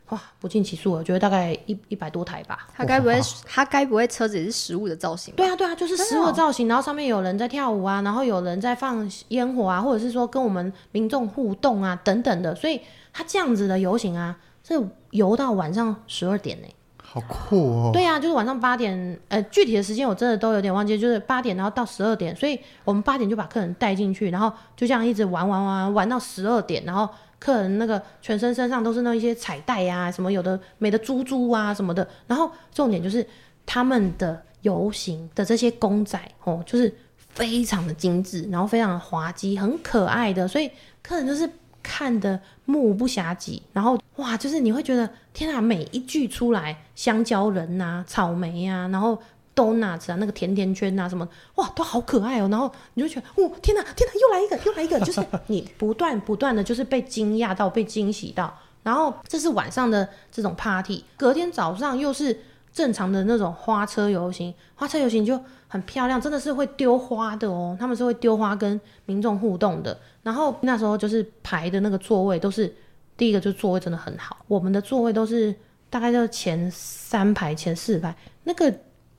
[0.09, 2.67] 哇，不计其数，我觉得大概一一百多台吧。
[2.73, 5.33] 他该不会，他该不会车子也是食物的造型？
[5.35, 12.79] 对啊，对啊，就是食物的造型，然后上面有人在跳舞啊，然后有人在放烟火啊，或者是说跟我们民众互动啊等等的，所以
[13.11, 14.81] 他这样子的游行啊，是
[15.11, 16.67] 游到晚上十二点呢。
[17.09, 17.89] 好酷哦！
[17.93, 27.09] 对啊，就是晚上八点，呃，具体的时间我真的都有点忘记，就是八点，然后到十二点，所以我们八点就把客人带进去，然后就这样一直玩玩玩玩到十二点，然后
[27.39, 33.25] 客人那个全身身上都是那一些彩带、啊，什么有的没的珠珠啊什么的，然后重点就是
[33.65, 40.69] 他们的游行的这些公仔哦，就是非常的精致，然后非常的滑稽，很可爱的，所以
[41.01, 41.49] 客人就是。
[41.83, 49.17] 看的目不暇给，然后哇，就是你会觉得天啊，每一句出来，香蕉人呐、啊、草莓呀、啊，然后
[49.57, 52.47] donuts 啊，那个甜甜圈啊什么，哇，都好可爱哦。
[52.49, 58.55] 然后你就觉得，哦，天哪，天哪，又来一个，又来一个， 就是你不断不断的就是被惊讶到，被惊喜到。
[58.83, 62.39] 然后这是晚上的这种 party，隔天早上又是
[62.71, 65.37] 正常的那种花车游行，花车游行就
[65.67, 69.99] 很漂亮，真的是会丢花的哦，他们是会丢花跟民众互动的。
[70.23, 72.73] 然后那时候就是排的那个座位都是
[73.17, 74.37] 第一个，就座位真的很好。
[74.47, 75.53] 我们的座位都是
[75.89, 78.15] 大概就前三排、前四排。
[78.43, 78.73] 那个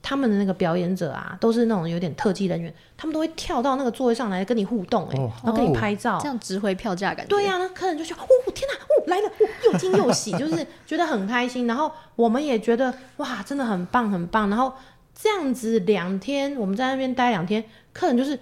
[0.08, 7.28] 他们的那个表演者啊，都是那种有点特技人员，他们都会跳到那个座位上来跟你互动，哎，然后跟你拍照，这样值回票价感觉。
[7.28, 14.48] 对呀，那客人就说：“哦，天哪，哦，来了，哦，又惊又喜，就是觉得很开心。”然后我们也觉得哇，真的很棒，很棒。
[14.48, 14.72] 然后
[15.14, 18.38] 这样子两天，我们在那边待两天，客人就是。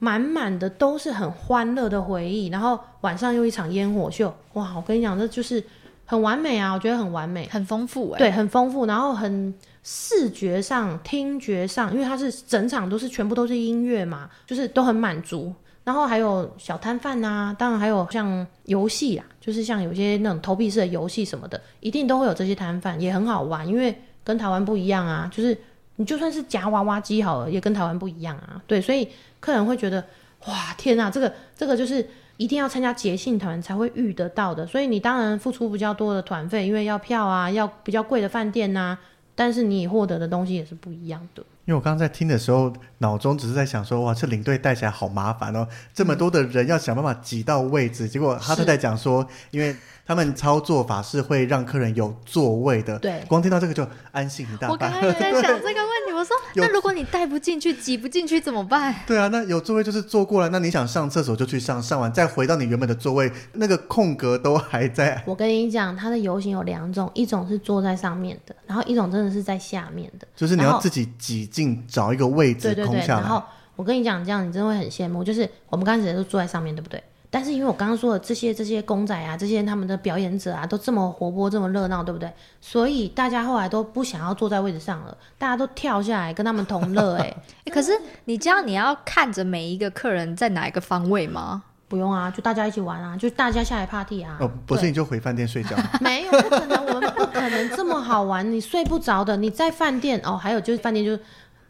[0.00, 4.74] 满满的都是很欢乐的回忆，然后晚上又一场烟火秀，哇！
[4.76, 5.62] 我跟你讲，这就是
[6.04, 9.54] 很完美啊，我觉得很完美，很丰富哎，对，很丰富，然后很
[9.84, 15.54] 视觉上、听觉上，因为它是整场都是全部都是音乐嘛，就是都很满足。
[15.84, 25.56] 然后还有小摊贩啊，当然还有像游戏啊，就是像有些那种投币式的游戏什么的，一定都会有这些摊贩，也很好玩，因为跟台湾不一样啊，就是
[25.96, 29.06] 你就算是夹娃娃机好了，也跟台湾不一样啊，对，所以。
[29.44, 30.02] 客人会觉得，
[30.46, 32.08] 哇，天哪，这个这个就是
[32.38, 38.98] 一定要参加节庆团才会遇得到的，所以你当然付出比较多的团费，因为要票啊，要比较贵的饭店呐、啊，
[39.34, 41.44] 但是你获得的东西也是不一样的。
[41.66, 49.74] 因为我刚刚在听的时候，脑中只是在想说，哇，这领队带起来好麻烦哦，这么多的人要想办法挤到位置，嗯、结果哈特在讲说，因为。
[50.06, 54.70] 他们操作法是会让客人有座位的，对，光听到这个就安心一大半。
[54.70, 58.94] 我刚刚也在 想这个问题，我说那如果你带不进去、挤不进去怎么办？
[59.06, 65.22] 对啊，那有座位就是坐过来，那你想上厕所就去上，上完再回到你原本的座位，那个空格都还在。
[65.24, 72.94] 我跟你讲，它的游行有两种，一种是坐在上面的，然后一种真的是在下面的，就是你要自己挤进找一个位置空下来。
[72.94, 73.42] 对对对，然后
[73.76, 77.02] 我跟你讲，这样你真的会很羡慕，就是我们刚开始都坐在上面对不对？
[77.30, 82.32] 但是因为我刚刚说的这些这些公仔啊，这些他们的表演者啊，都这么活泼，这么热闹，对不对？
[82.60, 87.16] 所以大家后来都不想要坐在位置上了，大家都跳下来跟他们同乐。
[87.16, 87.34] 哎，
[87.72, 87.90] 可是
[88.26, 91.64] 你这样你要看着每一个客人在哪一个方位吗？
[91.88, 94.36] 不用啊，就大家一起玩啊，就大家下来 party 啊。
[94.40, 95.76] 哦，不是，你就回饭店睡觉。
[96.00, 99.36] 没有，不可能，我们不可能这么好玩，你睡不着的。
[99.36, 101.20] 你在饭店哦，还有就是饭店就。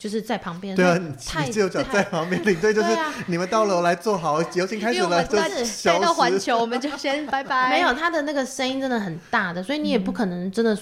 [0.05, 1.01] 就是在旁边， 对啊，
[1.47, 2.89] 你只有脚在旁边领队就是
[3.27, 7.71] 你们到楼来坐好，游行开始了，就待到环球，我们就先拜拜。
[7.71, 10.77] 没有，他的那个声音真的很大的，所以你也不可能真的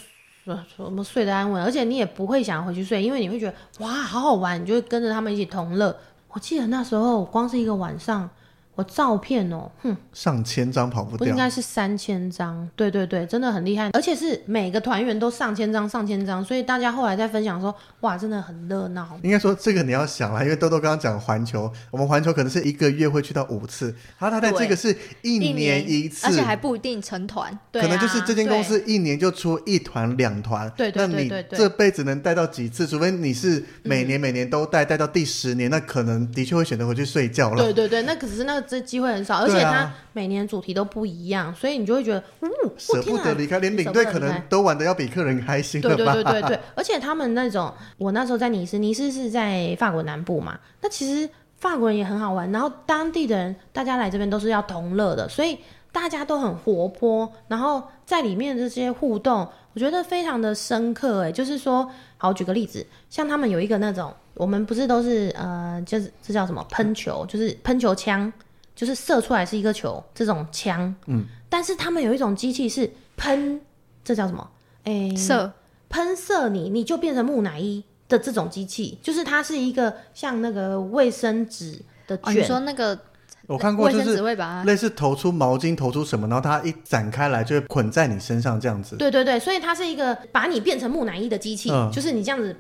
[0.45, 5.97] 说什么睡得安稳，而且你也不会想回去睡，因为你会觉得哇，好好玩，你就会跟着他们一起同乐。
[6.31, 8.29] 我记得那时候光是一个晚上。
[8.75, 12.67] 我照片哦，哼，上千张跑不掉，不应该是三千张？
[12.75, 19.07] 对对对，真的很厉害，而且是每个团员都上千张，上千张，所以大家后来在分享说，哇，真的很热闹。
[19.23, 32.87] 应该说这个你要想了，因为豆豆刚刚讲环球，我们环球可能是一个月会去到五次，然后他在这个是一年一次，而且还不一定成团，对可能就是这间公司一年就出一团两团，对对对对，那你这辈子能带到几次？
[32.87, 37.63] 除非你是每年每年都带，带到第十年，那可能的确会选择回去睡觉了。
[37.63, 38.63] 对对对，那可是那个。
[38.73, 42.49] 这机会很少，而且它每年主题都不一样，啊、所以你就会觉得，嗯，
[42.79, 45.79] 舍不得离开，连领队可能都玩的要比客人开心。
[45.79, 55.59] 对对对对对，而且他们那种，我那时候在尼斯，尼斯是在法国南部嘛，那其实法国人也很好玩，然后当地的人，大家来这边都是要同乐的，所以
[55.93, 61.25] 大家都很活泼，然后在里面的这些互动，我觉得非常的深刻。
[61.25, 68.33] 哎，就是说，好，举个例子，像他们有一个那种，我们不是都是呃，就是这叫什么喷球，就是喷球枪。
[68.75, 73.61] 就是射出来是一个球，这种枪，嗯，但是他们有一种机器是喷，
[74.05, 74.51] 这叫什么？
[74.85, 75.53] 哎、欸，射，
[75.89, 82.99] 喷射你，你就变成木乃伊的这种机器，就是它是一个像那个卫生纸的卷，哦，你说那个
[83.47, 84.21] 我看过，就是
[84.65, 88.97] 类似投出毛巾，投出什么，然后它一展开来就会捆在你身上这样子。
[88.97, 92.57] 对对对，所以它是一个把你变成木乃伊的机器，嗯、就是你这样子，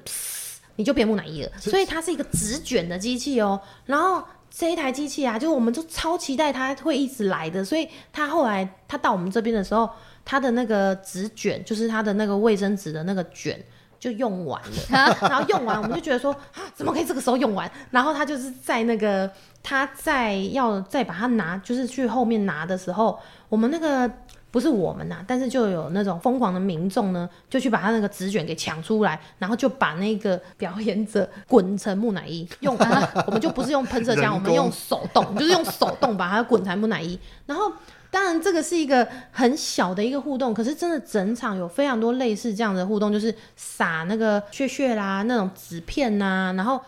[0.76, 1.50] 你就变木乃伊了。
[1.58, 3.60] 所以它是一个纸卷的机器哦。
[3.86, 4.22] 然后
[4.54, 7.64] 这一台机器啊，就我们就超期待它会一直来的。
[7.64, 9.88] 所以它后来它到我们这边的时候，
[10.24, 13.58] 它的那个纸卷，就是它的那个卫生纸的那个卷。
[13.98, 17.70] 就用完了， 然后用完我们就觉得说啊，怎么可以这个时候用完？
[17.92, 19.30] 然后他就是在那个
[19.62, 23.16] 他在要再把它拿，就是去后面拿的时候，
[23.48, 24.10] 我们那个
[24.52, 32.46] 不是我们呐，但是就有那种疯狂的民众呢，就去把他那个纸卷给抢出来，然后就把那个表演者滚成木乃伊。
[32.60, 32.76] 用
[33.26, 37.72] 我们就不是用喷射枪，我们用手动，就是用手动把它滚成木乃伊，然后。
[38.12, 46.78] 当然，这个是一个很小的一个互动，可是真的整场有非常多类似这样的互动，就是撒那个屑屑啦，那种纸片呐、然后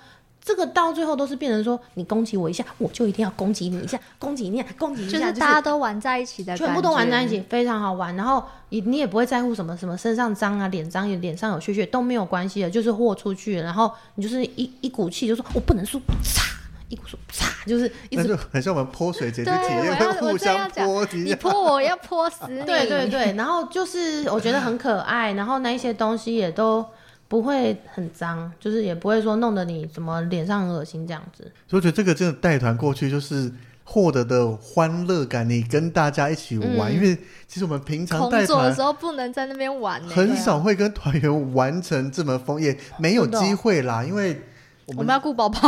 [0.44, 8.14] 这个到最后都是变成说，你攻击我一下，我就一定要攻击你一下，攻击你，攻击你一下，就是大家都玩在一起的，全部都玩在一起，非常好玩。
[8.14, 16.44] 然后你你也不会在乎什么什么身上脏啊，脸脏，脸上有血血都没有关系的，就是豁出去，然后你就是一一股气，就说我不能输，擦。
[16.90, 21.04] 一股说嚓，就是一直很像我们泼水节去体验，会互相泼。
[21.12, 22.62] 你泼我要泼死你。
[22.62, 26.84] 对对对，然后就是我觉得很可爱，然后那一些东西也都
[27.34, 31.42] 不会很脏，就是也不会说弄得你怎么脸上很恶心这样子。
[31.66, 33.50] 所以我觉得这个真的带团过去就是
[33.82, 37.18] 获得的欢乐感，你跟大家一起玩，嗯、因为
[37.48, 44.40] 其实我们平常带团的时候不能在那边玩，很少会跟团员玩成这么疯，也没有机会啦，因为。
[44.86, 45.58] 我们，我们要顾宝宝。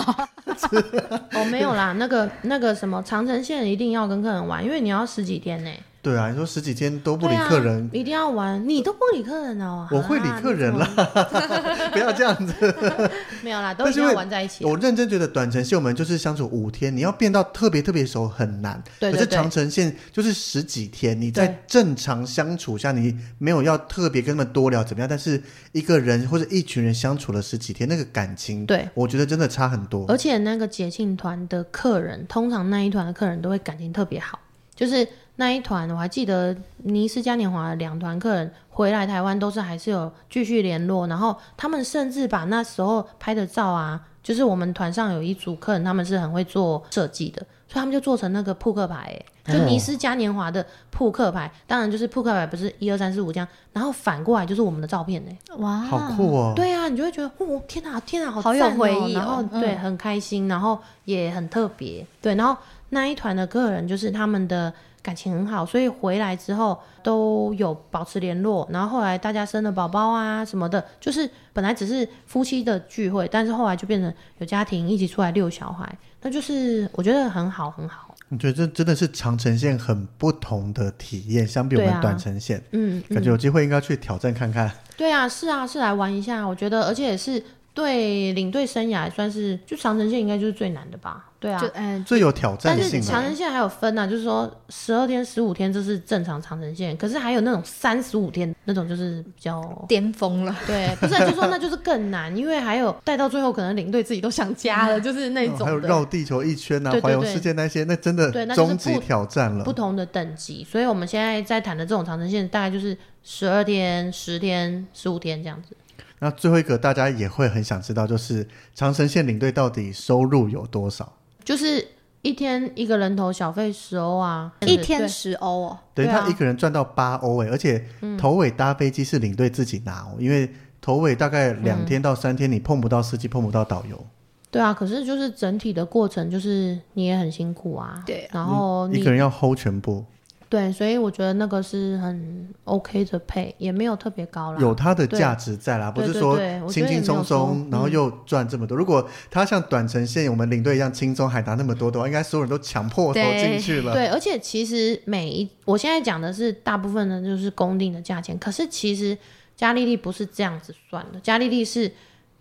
[1.33, 5.71] 哦，没有啦，那个那个什么长城线一定要跟客人玩，因为你要十几天呢。
[6.07, 9.89] 对啊，你说十几天都不理客人，啊、一定要玩，你都不理客人哦。
[9.91, 10.87] 我会理客人了，
[11.91, 12.55] 不要这样子。
[13.43, 14.65] 没有啦，都是要玩在一起。
[14.65, 18.81] 我认真觉得短程线我们就是相处五天，你要变到特别特别熟很难。
[19.01, 25.43] 对，对，对，可是长程线就是十几天，你在正常相处下，你没有要特别跟他们多聊怎么样，但是
[25.73, 30.07] 一个人或者一群人相处了十几天，那个感情，对，我觉得真的差很多。
[30.07, 34.39] 而且那个节庆团的客人，通常那一团的客人都会感情特别好，
[34.73, 35.05] 就是。
[35.37, 49.14] 那一团我还记得，尼斯嘉年华两团客人回来台湾都是还是有继续联络，然后他们甚至把那时候拍的照啊，就是我们团上有一组客人，他们是很会做设计的，所以他们就做成那个扑克牌，
[49.45, 56.55] 就尼斯嘉年华的扑克牌，哦、当然就是扑克牌不是一二三四五这样，然后反过来就是我们的照片呢，哇，好酷哦！
[56.57, 62.57] 对啊，你就会觉得哦，天哪，天哪，好、有回忆、哦，然后、嗯、对，很开心，然后也很特别，对，然后
[62.89, 64.72] 那一团的客人就是他们的。
[65.07, 68.69] 感情很好，所以回来之后都有保持联络。
[68.73, 78.13] 然后后来大家生了宝宝啊什么的，就是本来只是夫妻的聚会，但是后来就变成有家庭一起出来遛小孩，那就是我觉得很好很好。
[78.31, 84.69] 我觉得这真的是长程线很不同的体验，相比我们短程线，嗯，感觉有机会应该去挑战看看。
[84.97, 86.45] 对啊，是啊，是来玩一下。
[86.45, 87.41] 我觉得，而且也是。
[87.77, 91.27] 对领队生涯算是，就长城线应该就是最难的吧？
[91.39, 92.91] 对啊，嗯，最有挑战性。
[92.91, 100.57] 但是长城线还有分啊，就是说十二天、十五天这是正常长城线，可是还有那种三十五天那种就是比较巅峰了。
[100.66, 105.66] 对，不是就说那就是更难，因为还有带到最后可能领队自己都想家了，就是那种。
[105.66, 109.62] 还有绕地球一圈啊，环游世界那些，那真的终极挑战了。
[109.62, 115.77] 不同的等级，所以我们现在在谈的这种长城线大概就是十二天、十天、十五天这样子。
[116.19, 121.12] 那最后一个大家也会很想知道，就是长城线领队到底收入有多少？
[121.45, 121.87] 就是
[122.23, 125.79] 一天一个人头小费十欧啊，一天十欧哦。
[125.95, 127.85] 等于，他一个人赚到八欧诶，而且
[128.19, 130.51] 头尾搭飞机是领队自己拿哦，嗯、因为
[130.81, 134.05] 头尾大概两天到三天，你碰不到司机，碰不到导游。
[134.51, 138.03] 对啊，可是就是整体的过程，就是你也很辛苦啊。
[138.07, 140.05] 对，然后你一个人要 hold 全部。
[140.49, 144.61] 对，所以我觉得那个是很 OK 的配，也没有特别高啦。
[144.61, 146.39] 有它的价值在啦，不是说
[146.69, 148.77] 轻轻松松，然后又赚这么多。
[148.77, 153.93] 嗯、如果它像短程线我们领队一样轻松，还拿那么多的话，应该所有人都强迫投进去了。
[153.93, 159.19] 对，而且其实每一，我现在讲的是大部分的就是公定的价钱，可是其实
[159.57, 161.91] 加利利不是这样子算的，加利利是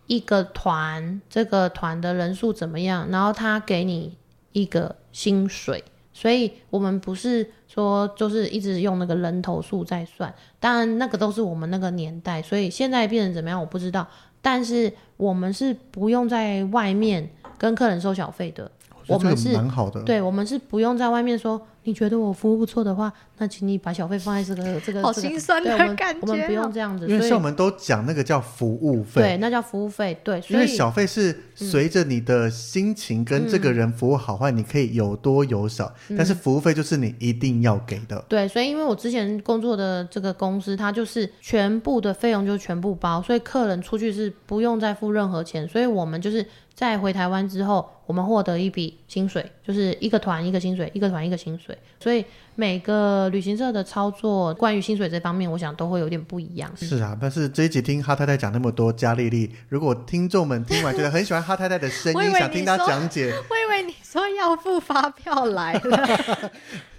[0.05, 4.15] 一个团，这个团的人数怎么样，然后他给你
[4.51, 5.83] 一个薪水，
[6.13, 7.49] 所以我们不是。
[7.75, 14.07] 说就是一直用那个人头数在算，当然那个都是我们那个年代，所以现在变成怎么样我不知道。
[14.41, 18.71] 但是我们是不用在外面跟客人收小费的，
[19.07, 20.01] 我，们是蛮好的。
[20.03, 25.01] 对，我们是不用在外面说你觉得我服务不错的话，那请你把小费放在这个 这个。
[25.01, 26.31] 好心酸的感觉、哦我。
[26.31, 30.43] 我们不用这样子，因为像我们都讲那个叫服务费，对，那叫服务费，对。
[30.49, 38.23] 因为小费是随着你的心情跟这个人服务好坏，嗯、你可以有多有少，嗯、但是服务费就是你一定要给的。
[38.27, 46.45] 对，所以因为我之前工作的这个公司，它就是全部的费用就全部包，所以客人出去是不用再付任何钱，所以我们就是。
[46.75, 51.75] 在回台湾之后，我们获得一笔薪水，就是一个团一个薪水，一个团一个薪水。
[52.01, 52.23] 所以
[52.55, 56.69] 每个旅行社的操作，关于薪水这方面，我想都会有点不一样。
[56.75, 66.51] 是啊，但是这一集听哈太太讲那么多加丽丽，如果听众们听完觉得很喜欢哈太太的声音，想听她讲解，我以为你说要付发票来了。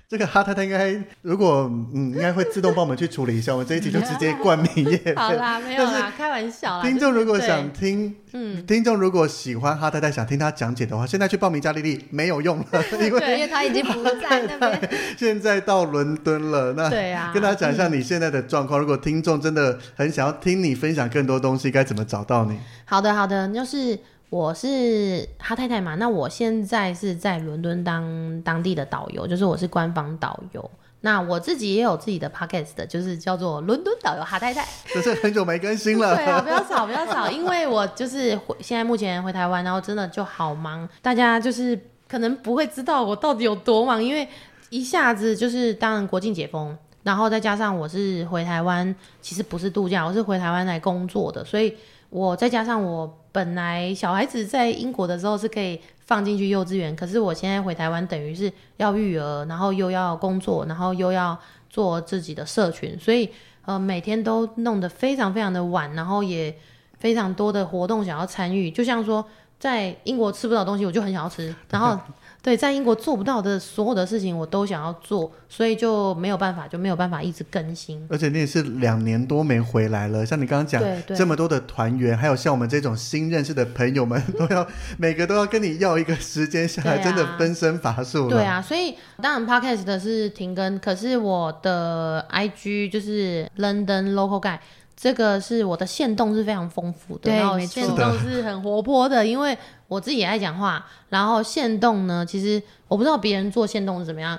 [0.08, 3.52] 这个哈太太应该，如果嗯，应该会自动帮我们去处理一下。
[3.52, 6.82] 我们这一集就直接冠名业好啦，没有啦，开玩笑啦。
[6.84, 14.90] 听众如果想听，嗯，听众如果喜欢哈太太，想听她讲解的话，现在去报名加丽丽没有用了， 因为因为她已经不在那边。
[15.18, 18.78] 现在到伦敦了，那对啊，跟大家讲一下你现在的状况。
[18.78, 22.56] 如果听众真的很想要听你分享更多东西，该怎么找到你？
[22.84, 23.98] 好的，好的，就是。
[24.28, 30.70] 我是哈太太嘛，那我现在是在伦敦当当地的导游，就是我是官方导游。
[31.02, 34.66] 那我自己也有自己的 podcast 的，就是叫做伦敦导游哈太太。
[34.92, 36.16] 可是很久没更新了。
[36.16, 44.26] 对啊，不要吵，不要吵，因为我就是回现在目前回台湾，然后真的就好忙，大家就是可能不会知道我到底有多忙，因为
[44.70, 51.76] 一下子就是当然国庆解封，然后再加上我是回台湾，其实不是度假，我是回台湾来工作的，所以
[52.10, 53.18] 我再加上我。
[53.36, 61.38] 本来小孩子在英国的时候是可以放进去幼稚园，可是我现在回台湾，等于是要育儿，然后又要工作，然后又要
[61.68, 63.28] 做自己的社群，所以
[63.66, 66.56] 呃每天都弄得非常非常的晚，然后也
[66.98, 69.22] 非常多的活动想要参与，就像说
[69.58, 72.00] 在英国吃不到东西，我就很想要吃，然后。
[72.46, 78.06] 对，在英国做不到的所有的事情，我都想要做，所以就没有办法，就没有办法一直更新。
[78.08, 84.64] 而且你也是两年多没回来了，像你刚刚讲这么多的团员，还有像我们这种新认识的朋友们， 都要
[84.96, 88.30] 每个都要跟你要一个时间下来，真的分身乏术。
[88.30, 94.60] 对啊，所以当然 Podcast 的是停更，可是我的 IG 就是 London Local Guide。
[94.96, 99.56] 这个是我的线动是非常丰富的，对，然后限动是很活泼的，因为
[99.88, 100.86] 我自己也爱讲话。
[101.10, 104.38] 然后线动呢，其实我不知道别人做线动是怎么样，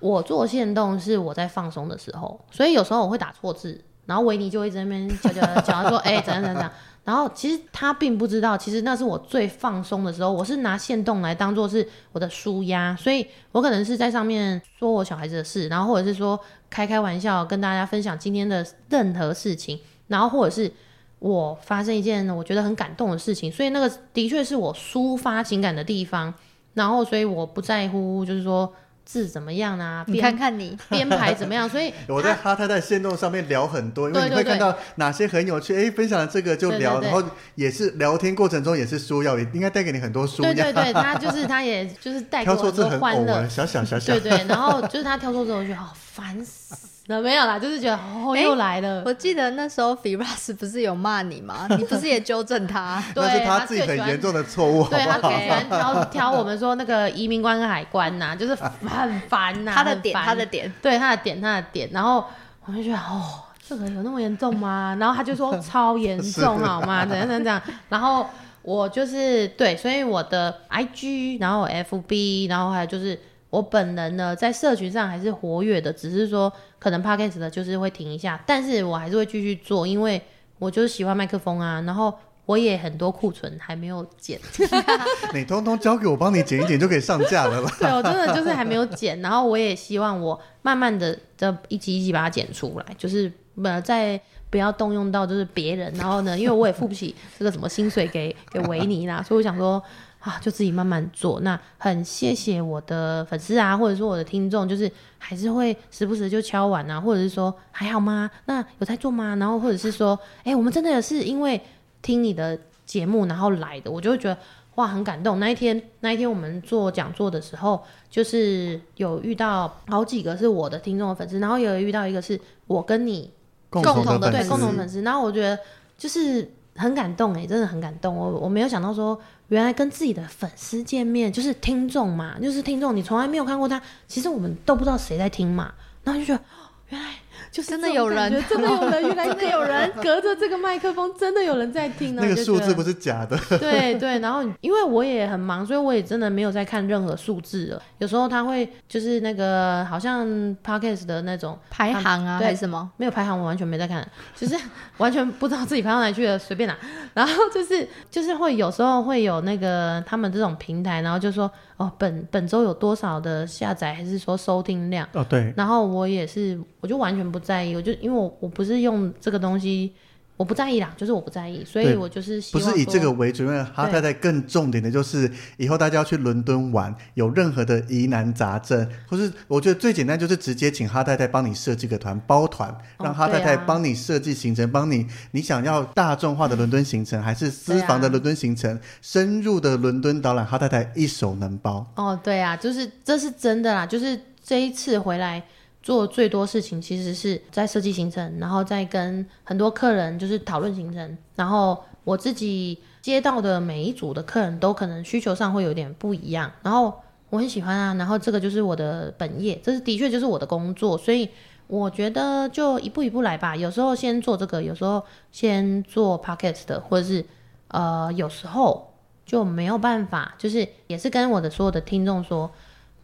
[0.00, 6.70] 我做线动是我在放松的时候，所以有时候我会打错字，然后维尼就会在那边讲讲讲说，哎，怎样怎样怎样。
[7.04, 10.32] 然后其实他并不知道，其实那是我最放松的时候。
[10.32, 16.40] 我是拿线动来当做是我的舒压，所以我可能是在上面说我小孩子的事，然后或者是说
[16.70, 19.78] 开开玩笑，跟大家分享今天的任何事情，
[20.08, 20.72] 然后或者是
[21.18, 26.32] 我发生一件我觉得很感动的事情，所以那个的确是我抒发情感的地方。
[26.74, 28.72] 然后所以我不在乎，就是说。
[29.06, 30.02] 字怎么样啊？
[30.08, 31.68] 你看看你编排怎么样？
[31.68, 37.22] 所以 我在哈太太线动上面聊很多，因为你会看到哪些很有趣，哎，分享了这个就聊，然后
[37.54, 40.54] 也是聊天过程中也是舒压，也应该带给你很多舒压。
[40.54, 44.18] 对对对，他就是他也就是带给我很多欢乐，小小小小。
[44.18, 46.74] 对对，然后就是他挑错之后，我觉得好烦死。
[47.06, 49.02] 那没有啦，就是觉得哦，又来了。
[49.04, 51.66] 我记得那时候 Firas 不是有骂你吗？
[51.76, 53.02] 你不是也纠正他？
[53.14, 54.88] 对，那是他自己很严重的错误。
[54.88, 59.72] 对，他最喜欢挑挑我们说那个移民官跟海关呐、啊，就是很烦呐。
[59.76, 61.88] 他的点，他的点，对他的点，他的点。
[61.92, 62.24] 然后
[62.64, 63.22] 我就觉得哦，
[63.68, 64.96] 这个有那么严重吗？
[64.98, 67.04] 然后他就说超严重， 好吗？
[67.04, 67.60] 怎样怎样怎样。
[67.90, 68.26] 然后
[68.62, 73.20] 我就是对，所以我的 IG，然后 FB，然后还有就是。
[73.54, 80.20] 我本人呢，在社群上还是活跃的，只是说可能 podcast 的就是会停一下，但是我还是会继续做，因为
[80.58, 82.12] 我就是喜欢麦克风啊，然后
[82.46, 84.40] 我也很多库存还没有剪，
[85.32, 87.70] 你通通交给我帮你剪一剪就可以上架了啦。
[87.78, 93.32] 对，我真的就是还没有剪，然后我也希望我慢慢的这一集一集把它剪出来，就是
[93.62, 99.80] 呃再不要动用到就是别人，然后呢，因为我也付不起这个什么薪水给给维尼啦，所以我想说。
[100.24, 101.38] 啊，就自己慢慢做。
[101.40, 108.30] 那很谢谢我的粉丝啊，或者说我的听众，就是还是会时不时就敲碗啊，或者是说还好吗？
[108.46, 109.36] 那有在做吗？
[109.36, 111.60] 然后或者是说，哎、欸，我们真的也是因为
[112.00, 114.38] 听你的节目然后来的，我就会觉得
[114.76, 115.38] 哇，很感动。
[115.38, 123.30] 那一天，那一天我们做讲座的时候，就是有遇到好几个是我的听众的粉丝，然后有遇到一个是我跟你
[123.68, 125.58] 共同的对共同粉丝，然后我觉得
[125.98, 128.16] 就是很感动哎、欸，真的很感动。
[128.16, 129.20] 我我没有想到说。
[129.48, 136.42] 原来跟自己的粉丝见面，就是听众嘛，就是听众，你从来没有看过他，其实我们都不知道谁在听嘛，然后就觉得，
[136.90, 137.10] 原来
[137.54, 142.20] 就是真的有人，真的有人， 原来真的有人隔着这个麦克风，真的有人在听呢。
[142.20, 143.38] 那个数字不是假的。
[143.58, 147.80] 对对，然后因为我也很忙，所以我也真的没有在看任何数字了。
[147.98, 150.26] 有时候他会就是那个好像
[150.64, 152.90] Podcast 的那种排行啊，还是什么？
[152.96, 154.04] 没有排行，我完全没在看，
[154.34, 154.56] 就是
[154.96, 156.76] 完全不知道自己排到哪去了，随便拿。
[157.14, 165.08] 然后就是就是会有时候会有那个他们这种平台，然后就说哦，本本周有多少的下载，还是说收听量？
[165.12, 165.52] 哦，对。
[165.56, 169.92] 然后我也是，我就完全不在意，我就因为我我不是用这个东西。
[170.36, 191.86] 我不在意啦，就是我不在意，所以我就是不是以这个为主，因为哈太太更重点的就是以后大家要去伦敦玩，有任何的疑难杂症，或是我觉得最简单就是直接请哈太太帮你设计个团，包团，让哈太太帮你设计行程，帮、哦啊、你你想要大众化的伦敦行程，还是私房的伦敦行程，啊、深入的伦敦导览，哈太太一手能包。
[191.94, 195.40] 哦，对啊，就是这是真的啦，就是这一次回来。
[195.84, 206.90] 做最多事情其实是在设计行程，然后再跟很多客人就是讨论行程，然后我自己接到的每一组的客人都可能需求上会有点不一样，然后
[207.28, 211.28] 我很喜欢啊，然后这个就是我的本业，这是的确就是我的工作，所以
[211.66, 217.22] 我觉得就一步一步来吧，有时候先做这个，有时候先做 podcast 的，或者是
[217.68, 218.94] 呃有时候
[219.26, 222.50] 就没有办法，就是也是跟我的所有的听众说，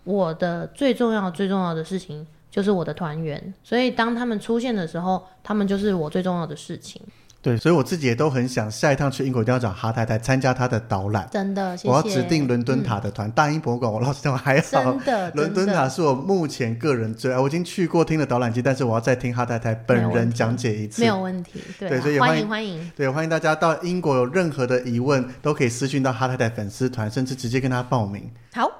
[0.05, 2.27] 我的最重要最重要的事情。
[2.51, 7.01] 就是我的团员，所以当他们出现的时候，他们就是我最重要的事情。
[7.43, 11.27] 对，所以我自己也都很想下一趟去英国一定要找哈太太参加她的导览。
[11.33, 11.89] 真的，谢谢。
[11.89, 14.93] 我要指定伦敦塔的团，嗯、大英博物馆我老实讲还好。
[14.93, 21.01] 真的，伦敦塔是我目前个人最爱，我已经去过听了导览机，但是我要再听哈太太本人讲解一次。
[21.01, 21.63] 没有问题。
[21.79, 22.91] 对，对，所以欢迎欢迎。
[22.95, 28.31] 对，欢迎大家到英国有任何的疑问，都可以私讯到哈太太粉丝团，甚至直接跟他报名。
[28.53, 28.71] 好。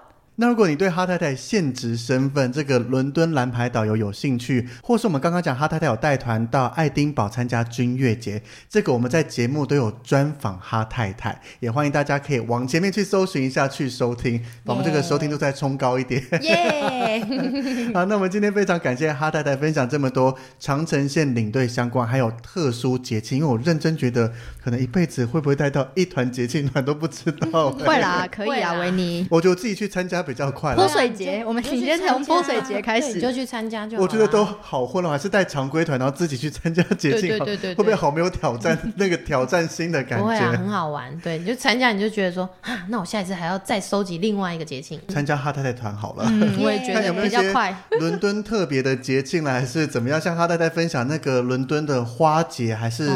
[0.41, 16.25] 那如果你对哈太太现职身份这个伦敦蓝牌导游有兴趣，或是我们刚刚讲哈太太有带团到爱丁堡参加军乐节，这个我们在节目都有专访哈太太，也欢迎大家可以往前面去搜寻一下去收听，把我们这个收听度再冲高一点。
[16.41, 17.23] 耶!
[17.93, 24.33] 好，那我们今天非常感谢哈太太分享这么多长城线领队相关还有特殊节庆，因为我认真觉得
[24.65, 27.71] 可能一辈子会不会带到一团节庆团都不知道。
[27.71, 29.27] 会啦， 可以啊，维尼。
[29.31, 30.25] 我就自己去参加。
[30.31, 34.03] 比较快，泼水节，我们今天从泼水节开始就去参加就好。
[34.05, 40.23] 我觉得都好混乱，还是带常规团，然后自己去参加节庆，对对对对，会不会好没有挑战那个挑战心的感觉？
[40.23, 41.19] 不会啊，很好玩。
[41.19, 46.25] 对，你就参加，你就觉得说啊，那我下一次还要再收集另外一个节庆，参加哈太太团好了。
[46.29, 47.77] 嗯，我也觉得比较快。
[47.99, 50.21] 伦敦特别的节庆呢，还是怎么样？
[50.21, 53.11] 向哈太太分享那个伦敦的花节，还是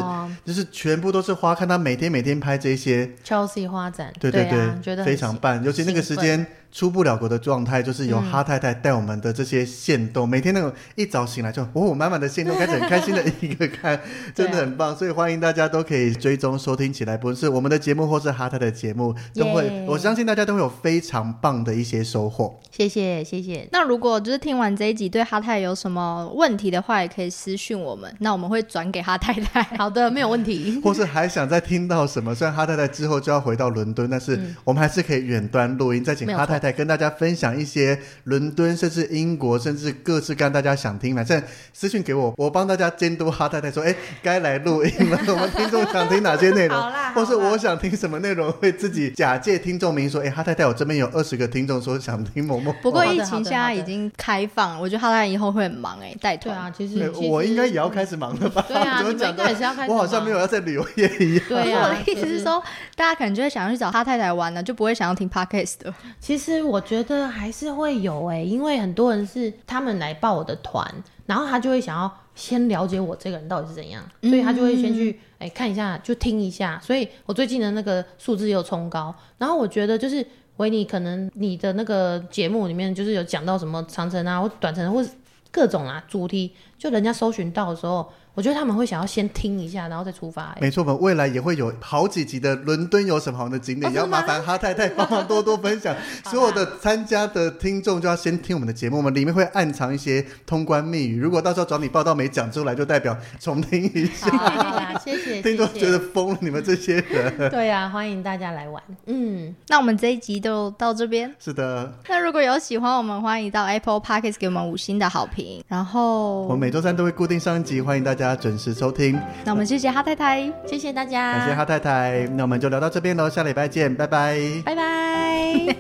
[0.45, 6.45] 就是全部都是花，看他每天每天拍这些 Chelsea 花展，对对对，觉得非常棒，尤其那个时间。
[6.75, 13.99] 出不了国的状态，就是由哈太太带我们的这些线动，嗯、每天那种一早醒来就哦满满的线动，开始很开心的一个看，
[14.35, 22.59] 真的很棒，所以欢迎大家都可以追踪收听起来，不论是我们的节目或是哈太太的节目， 都会我相信大家都会有非常棒的一些收获。
[22.73, 23.69] 谢谢谢谢。
[23.71, 29.63] 那如果就是听完这一集对哈太太有什么问题的话，也可以私讯我们，那我们会转给哈太太。
[29.79, 30.81] 好的，没有问题。
[30.83, 32.35] 或是还想再听到什么？
[32.35, 36.64] 虽然哈太太之后就要回到伦敦，但是我们还是可以远端录音，再请哈太太。
[36.65, 41.43] 来跟大家分享一些伦敦，甚至英国，甚至各式各样大家想听反正
[41.73, 45.19] 私信给我，我帮大家监督哈太太说，哎，该来录音了。
[45.29, 46.93] 我们听众想听哪些内容？
[47.15, 52.75] 或是我想听什么内容，会自己假借听众名说，哎，哈太太，我这边有二十个听众说想听某某。
[52.83, 56.71] 不过疫情现在已经开放，我觉得哈太太以后会很忙哎，带团啊。
[56.71, 58.65] 其实我应该也要开始忙了吧？
[58.67, 59.45] 对啊， 怎么讲的？
[59.89, 61.45] 我好像没有要在旅游业一样。
[61.49, 62.63] 对啊，我的意思是说，
[62.97, 65.93] 大家可能就会想要去找哈太太玩呢，就不会想要听 podcast 的。
[66.21, 66.85] 其实我。
[66.85, 70.87] 觉得还是会有哎、欸，因为很多人是他们来报我的团，
[71.25, 76.79] 然后他就会想要先了解我这个人到底是怎样，所以他就会先去哎、欸、看一下，就听一下。
[76.83, 80.25] 所以我最近的那个数字又冲高，然后我觉得就是
[80.59, 85.09] 维尼，可能你的那个节目里面就是有讲到什么长城啊或短程或是
[85.51, 88.07] 各种啊主题，就人家搜寻到的时候。
[88.35, 90.57] 我觉得他们会想要先听一下，然后再出发。
[90.61, 95.95] 没错，我们未来也会有好几集的伦敦有什么好的景点，也、哦、要麻烦哈太太帮忙多多分享。
[96.27, 101.21] 所有的参加的听众就要先听我们的节目，我们里面会暗藏一些通关密语。
[101.21, 104.99] 如果到时候找你报道没讲出来，就代表重听一下。
[105.05, 107.33] 谢谢，听众觉得疯了，你们这些人。
[107.51, 108.83] 对呀、啊，欢迎大家来玩。
[109.07, 111.33] 嗯，那我们这一集就到这边。
[111.39, 111.93] 是的。
[112.09, 115.63] 那如果有喜欢我们，欢迎到 Apple Podcast 给我们五星的好评。
[115.69, 119.21] 然后我们每周三都会固定上一集，欢迎大家准时收听。
[119.45, 125.77] 那我们谢谢哈太太，谢谢大家，感谢哈太太，那我们就聊到这边喽，下礼拜见，拜拜，拜拜。